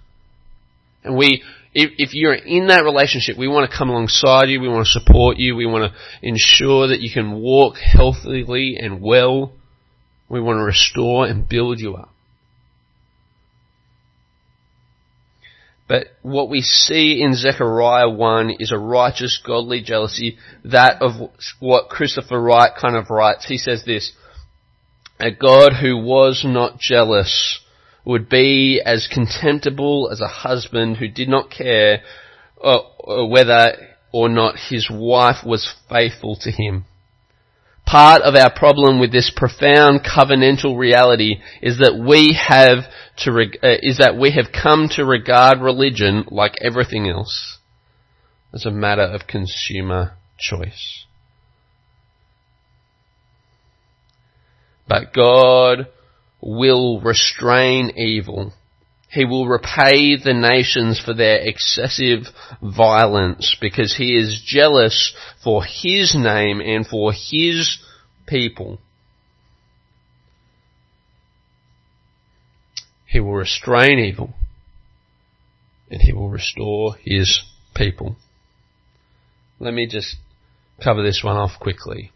And 1.03 1.17
we, 1.17 1.43
if, 1.73 1.91
if 1.97 2.13
you're 2.13 2.33
in 2.33 2.67
that 2.67 2.83
relationship, 2.83 3.37
we 3.37 3.47
want 3.47 3.69
to 3.69 3.77
come 3.77 3.89
alongside 3.89 4.49
you, 4.49 4.61
we 4.61 4.69
want 4.69 4.85
to 4.85 4.99
support 4.99 5.37
you, 5.37 5.55
we 5.55 5.65
want 5.65 5.91
to 5.91 5.99
ensure 6.21 6.89
that 6.89 7.01
you 7.01 7.11
can 7.13 7.41
walk 7.41 7.75
healthily 7.77 8.77
and 8.77 9.01
well 9.01 9.53
we 10.31 10.39
want 10.39 10.59
to 10.59 10.63
restore 10.63 11.25
and 11.25 11.47
build 11.47 11.79
you 11.79 11.95
up. 11.95 12.09
But 15.89 16.07
what 16.21 16.49
we 16.49 16.61
see 16.61 17.21
in 17.21 17.33
Zechariah 17.35 18.09
1 18.09 18.51
is 18.59 18.71
a 18.71 18.77
righteous, 18.77 19.41
godly 19.45 19.81
jealousy, 19.81 20.37
that 20.63 21.01
of 21.01 21.29
what 21.59 21.89
Christopher 21.89 22.41
Wright 22.41 22.71
kind 22.79 22.95
of 22.95 23.09
writes. 23.09 23.45
He 23.45 23.57
says 23.57 23.83
this, 23.85 24.13
a 25.19 25.31
God 25.31 25.73
who 25.81 25.97
was 25.97 26.43
not 26.45 26.79
jealous 26.79 27.59
would 28.05 28.29
be 28.29 28.81
as 28.83 29.09
contemptible 29.11 30.09
as 30.13 30.21
a 30.21 30.27
husband 30.27 30.95
who 30.95 31.09
did 31.09 31.27
not 31.27 31.51
care 31.51 32.03
uh, 32.63 32.79
whether 33.27 33.73
or 34.13 34.29
not 34.29 34.55
his 34.69 34.89
wife 34.89 35.45
was 35.45 35.75
faithful 35.89 36.37
to 36.37 36.51
him. 36.51 36.85
Part 37.85 38.21
of 38.21 38.35
our 38.35 38.51
problem 38.53 38.99
with 38.99 39.11
this 39.11 39.31
profound 39.35 40.01
covenantal 40.01 40.77
reality 40.77 41.41
is 41.61 41.79
that 41.79 41.97
we 41.97 42.37
have 42.47 42.85
to, 43.17 43.31
uh, 43.31 43.77
is 43.81 43.97
that 43.97 44.17
we 44.17 44.31
have 44.31 44.51
come 44.51 44.89
to 44.95 45.05
regard 45.05 45.59
religion 45.59 46.25
like 46.29 46.53
everything 46.61 47.09
else 47.09 47.57
as 48.53 48.65
a 48.65 48.71
matter 48.71 49.03
of 49.03 49.27
consumer 49.27 50.13
choice. 50.37 51.05
But 54.87 55.13
God 55.13 55.87
will 56.41 56.99
restrain 56.99 57.91
evil. 57.95 58.53
He 59.11 59.25
will 59.25 59.45
repay 59.45 60.15
the 60.15 60.33
nations 60.33 60.97
for 61.03 61.13
their 61.13 61.39
excessive 61.41 62.27
violence 62.61 63.57
because 63.59 63.93
he 63.97 64.15
is 64.15 64.41
jealous 64.45 65.13
for 65.43 65.63
his 65.65 66.15
name 66.15 66.61
and 66.61 66.87
for 66.87 67.11
his 67.11 67.77
people. 68.25 68.79
He 73.05 73.19
will 73.19 73.33
restrain 73.33 73.99
evil 73.99 74.33
and 75.89 76.01
he 76.01 76.13
will 76.13 76.29
restore 76.29 76.95
his 77.03 77.41
people. 77.75 78.15
Let 79.59 79.73
me 79.73 79.87
just 79.87 80.15
cover 80.81 81.03
this 81.03 81.21
one 81.21 81.35
off 81.35 81.59
quickly. 81.59 82.13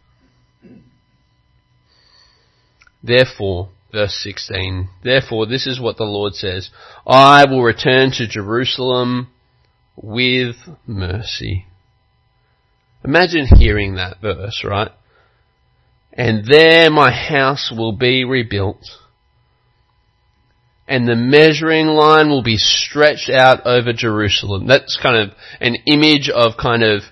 Therefore, 3.02 3.68
verse 3.92 4.18
16, 4.22 4.88
therefore 5.02 5.46
this 5.46 5.66
is 5.66 5.80
what 5.80 5.96
the 5.96 6.04
Lord 6.04 6.34
says, 6.34 6.70
I 7.06 7.44
will 7.48 7.62
return 7.62 8.10
to 8.12 8.26
Jerusalem 8.26 9.28
with 9.96 10.56
mercy. 10.86 11.66
Imagine 13.04 13.46
hearing 13.46 13.94
that 13.94 14.20
verse, 14.20 14.62
right? 14.64 14.90
And 16.12 16.44
there 16.46 16.90
my 16.90 17.10
house 17.10 17.72
will 17.76 17.92
be 17.92 18.24
rebuilt 18.24 18.84
and 20.88 21.06
the 21.06 21.16
measuring 21.16 21.86
line 21.86 22.28
will 22.28 22.42
be 22.42 22.56
stretched 22.56 23.30
out 23.30 23.66
over 23.66 23.92
Jerusalem. 23.92 24.66
That's 24.66 24.98
kind 25.02 25.16
of 25.16 25.36
an 25.60 25.76
image 25.86 26.30
of 26.30 26.52
kind 26.60 26.82
of 26.82 27.02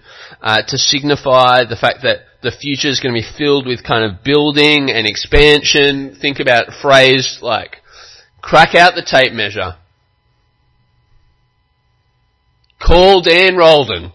uh, 0.40 0.62
to 0.68 0.78
signify 0.78 1.64
the 1.64 1.76
fact 1.80 1.98
that 2.02 2.20
the 2.44 2.52
future 2.52 2.88
is 2.88 3.00
going 3.00 3.14
to 3.14 3.20
be 3.20 3.36
filled 3.36 3.66
with 3.66 3.82
kind 3.82 4.04
of 4.04 4.22
building 4.22 4.90
and 4.90 5.06
expansion. 5.06 6.16
Think 6.20 6.38
about 6.38 6.66
phrase 6.80 7.38
like 7.42 7.78
crack 8.40 8.74
out 8.74 8.94
the 8.94 9.02
tape 9.02 9.32
measure. 9.32 9.76
Call 12.80 13.22
Dan 13.22 13.54
Rolden. 13.54 14.12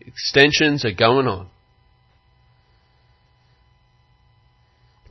Extensions 0.00 0.84
are 0.84 0.94
going 0.94 1.26
on. 1.26 1.48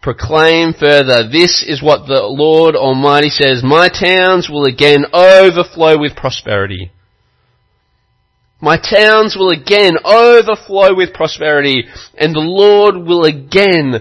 proclaim 0.04 0.74
further, 0.74 1.28
this 1.32 1.64
is 1.66 1.82
what 1.82 2.06
the 2.06 2.22
Lord 2.22 2.76
Almighty 2.76 3.30
says, 3.30 3.64
my 3.64 3.88
towns 3.88 4.50
will 4.50 4.66
again 4.66 5.06
overflow 5.14 5.98
with 5.98 6.16
prosperity. 6.16 6.92
My 8.64 8.78
towns 8.78 9.36
will 9.36 9.50
again 9.50 9.98
overflow 10.06 10.96
with 10.96 11.14
prosperity, 11.14 11.84
and 12.18 12.34
the 12.34 12.40
Lord 12.40 12.96
will 12.96 13.26
again 13.26 14.00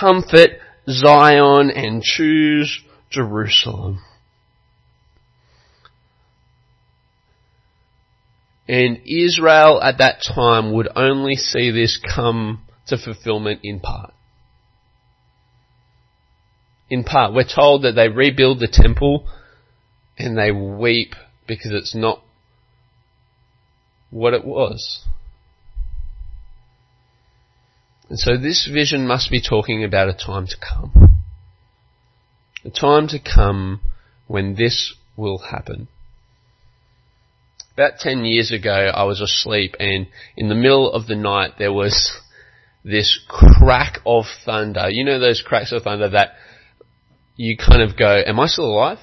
comfort 0.00 0.50
Zion 0.86 1.70
and 1.70 2.02
choose 2.02 2.82
Jerusalem. 3.10 4.00
And 8.68 9.00
Israel 9.06 9.80
at 9.82 9.96
that 9.96 10.22
time 10.22 10.74
would 10.74 10.88
only 10.94 11.36
see 11.36 11.70
this 11.70 11.96
come 11.96 12.64
to 12.88 12.98
fulfillment 12.98 13.60
in 13.62 13.80
part 13.80 14.12
in 16.90 17.02
part. 17.02 17.32
We're 17.32 17.44
told 17.44 17.82
that 17.82 17.92
they 17.92 18.08
rebuild 18.08 18.60
the 18.60 18.68
temple 18.70 19.26
and 20.18 20.36
they 20.36 20.52
weep 20.52 21.14
because 21.46 21.72
it's 21.72 21.94
not 21.94 22.22
what 24.10 24.34
it 24.34 24.44
was. 24.44 25.04
And 28.08 28.18
so 28.18 28.36
this 28.36 28.68
vision 28.72 29.06
must 29.06 29.30
be 29.30 29.40
talking 29.40 29.84
about 29.84 30.08
a 30.08 30.14
time 30.14 30.46
to 30.46 30.56
come. 30.56 31.22
A 32.64 32.70
time 32.70 33.08
to 33.08 33.18
come 33.18 33.80
when 34.26 34.54
this 34.54 34.94
will 35.16 35.38
happen. 35.38 35.88
About 37.74 37.98
10 37.98 38.24
years 38.24 38.52
ago, 38.52 38.90
I 38.94 39.04
was 39.04 39.20
asleep 39.20 39.74
and 39.78 40.06
in 40.36 40.48
the 40.48 40.54
middle 40.54 40.90
of 40.90 41.06
the 41.06 41.16
night 41.16 41.52
there 41.58 41.72
was 41.72 42.12
this 42.84 43.18
crack 43.28 43.98
of 44.06 44.24
thunder. 44.44 44.88
You 44.88 45.04
know 45.04 45.18
those 45.18 45.42
cracks 45.44 45.72
of 45.72 45.82
thunder 45.82 46.08
that 46.10 46.36
you 47.34 47.56
kind 47.56 47.82
of 47.82 47.98
go, 47.98 48.22
am 48.24 48.40
I 48.40 48.46
still 48.46 48.66
alive? 48.66 48.98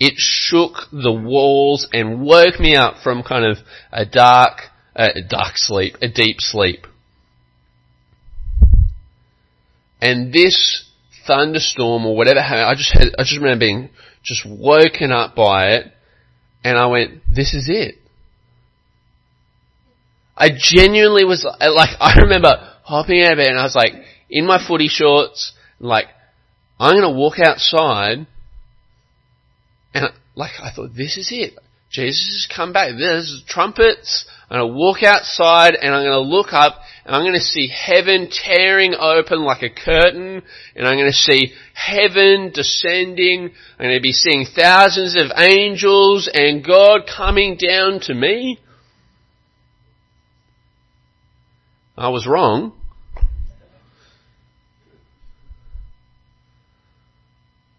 It 0.00 0.14
shook 0.16 0.88
the 0.90 1.12
walls 1.12 1.86
and 1.92 2.22
woke 2.22 2.58
me 2.58 2.74
up 2.74 2.94
from 3.04 3.22
kind 3.22 3.44
of 3.44 3.58
a 3.92 4.06
dark, 4.06 4.62
a 4.96 5.22
dark 5.28 5.52
sleep, 5.56 5.96
a 6.00 6.08
deep 6.08 6.40
sleep. 6.40 6.86
And 10.00 10.32
this 10.32 10.88
thunderstorm 11.26 12.06
or 12.06 12.16
whatever 12.16 12.40
happened, 12.40 12.64
I 12.64 12.74
just 12.74 12.94
had, 12.94 13.08
I 13.18 13.24
just 13.24 13.36
remember 13.36 13.60
being 13.60 13.90
just 14.22 14.46
woken 14.48 15.12
up 15.12 15.36
by 15.36 15.72
it 15.72 15.92
and 16.64 16.78
I 16.78 16.86
went, 16.86 17.20
this 17.28 17.52
is 17.52 17.68
it. 17.68 17.96
I 20.34 20.48
genuinely 20.56 21.26
was 21.26 21.44
like, 21.44 21.90
I 22.00 22.20
remember 22.22 22.54
hopping 22.84 23.22
out 23.22 23.32
of 23.32 23.36
bed 23.36 23.48
and 23.48 23.58
I 23.58 23.64
was 23.64 23.76
like, 23.76 23.92
in 24.30 24.46
my 24.46 24.58
footy 24.66 24.88
shorts, 24.88 25.52
like, 25.78 26.06
I'm 26.78 26.96
to 27.02 27.10
walk 27.10 27.38
outside 27.38 28.26
and 29.94 30.08
like 30.34 30.52
I 30.62 30.70
thought, 30.74 30.94
this 30.94 31.16
is 31.16 31.28
it. 31.32 31.54
Jesus 31.90 32.46
has 32.48 32.56
come 32.56 32.72
back. 32.72 32.92
There's 32.96 33.42
trumpets. 33.48 34.24
I'm 34.48 34.60
going 34.60 34.72
to 34.72 34.78
walk 34.78 35.02
outside 35.02 35.74
and 35.74 35.92
I'm 35.92 36.04
going 36.04 36.24
to 36.24 36.36
look 36.36 36.52
up 36.52 36.78
and 37.04 37.14
I'm 37.14 37.22
going 37.22 37.34
to 37.34 37.40
see 37.40 37.68
heaven 37.68 38.30
tearing 38.30 38.94
open 38.94 39.42
like 39.42 39.62
a 39.62 39.70
curtain 39.70 40.42
and 40.76 40.86
I'm 40.86 40.96
going 40.96 41.10
to 41.10 41.12
see 41.12 41.52
heaven 41.74 42.52
descending. 42.54 43.50
I'm 43.78 43.86
going 43.86 43.96
to 43.96 44.02
be 44.02 44.12
seeing 44.12 44.46
thousands 44.46 45.20
of 45.20 45.32
angels 45.36 46.30
and 46.32 46.64
God 46.64 47.02
coming 47.16 47.56
down 47.56 48.00
to 48.02 48.14
me. 48.14 48.60
I 51.96 52.08
was 52.08 52.26
wrong. 52.26 52.72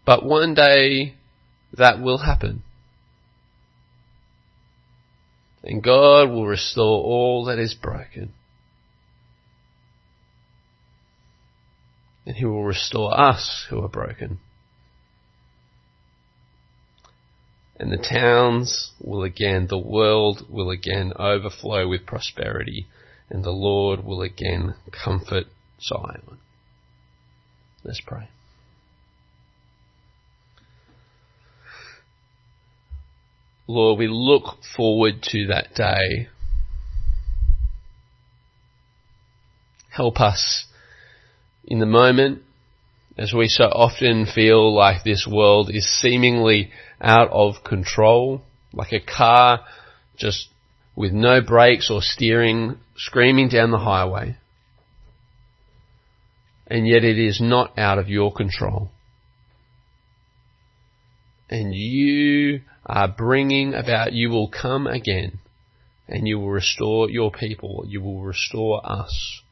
But 0.04 0.24
one 0.24 0.54
day 0.54 1.14
that 1.72 2.00
will 2.00 2.18
happen. 2.18 2.62
And 5.64 5.82
God 5.82 6.30
will 6.30 6.46
restore 6.46 7.02
all 7.02 7.44
that 7.46 7.58
is 7.58 7.74
broken. 7.74 8.32
And 12.26 12.36
He 12.36 12.44
will 12.44 12.64
restore 12.64 13.18
us 13.18 13.66
who 13.70 13.82
are 13.82 13.88
broken. 13.88 14.38
And 17.76 17.90
the 17.90 17.96
towns 17.96 18.92
will 19.00 19.24
again, 19.24 19.66
the 19.68 19.78
world 19.78 20.46
will 20.48 20.70
again 20.70 21.12
overflow 21.18 21.88
with 21.88 22.06
prosperity, 22.06 22.86
and 23.28 23.42
the 23.42 23.50
Lord 23.50 24.04
will 24.04 24.22
again 24.22 24.74
comfort 24.92 25.46
Zion. 25.80 26.38
Let's 27.82 28.00
pray. 28.06 28.28
Lord, 33.72 33.98
we 33.98 34.06
look 34.06 34.58
forward 34.76 35.22
to 35.30 35.46
that 35.46 35.74
day. 35.74 36.28
Help 39.88 40.20
us 40.20 40.66
in 41.64 41.78
the 41.78 41.86
moment 41.86 42.42
as 43.16 43.32
we 43.32 43.48
so 43.48 43.64
often 43.64 44.26
feel 44.26 44.74
like 44.74 45.04
this 45.04 45.26
world 45.26 45.70
is 45.72 45.86
seemingly 45.86 46.70
out 47.00 47.30
of 47.30 47.64
control, 47.64 48.42
like 48.74 48.92
a 48.92 49.00
car 49.00 49.60
just 50.18 50.48
with 50.94 51.12
no 51.12 51.40
brakes 51.40 51.90
or 51.90 52.02
steering 52.02 52.76
screaming 52.96 53.48
down 53.48 53.70
the 53.70 53.78
highway. 53.78 54.36
And 56.66 56.86
yet 56.86 57.04
it 57.04 57.18
is 57.18 57.40
not 57.40 57.78
out 57.78 57.98
of 57.98 58.10
your 58.10 58.34
control. 58.34 58.90
And 61.52 61.74
you 61.74 62.62
are 62.86 63.06
bringing 63.06 63.74
about, 63.74 64.14
you 64.14 64.30
will 64.30 64.48
come 64.48 64.86
again 64.86 65.38
and 66.08 66.26
you 66.26 66.38
will 66.38 66.48
restore 66.48 67.10
your 67.10 67.30
people. 67.30 67.84
You 67.86 68.00
will 68.00 68.22
restore 68.22 68.80
us. 68.82 69.42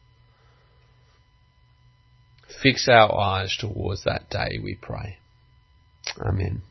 Fix 2.62 2.88
our 2.88 3.14
eyes 3.14 3.54
towards 3.60 4.04
that 4.04 4.30
day, 4.30 4.58
we 4.62 4.76
pray. 4.80 5.18
Amen. 6.18 6.62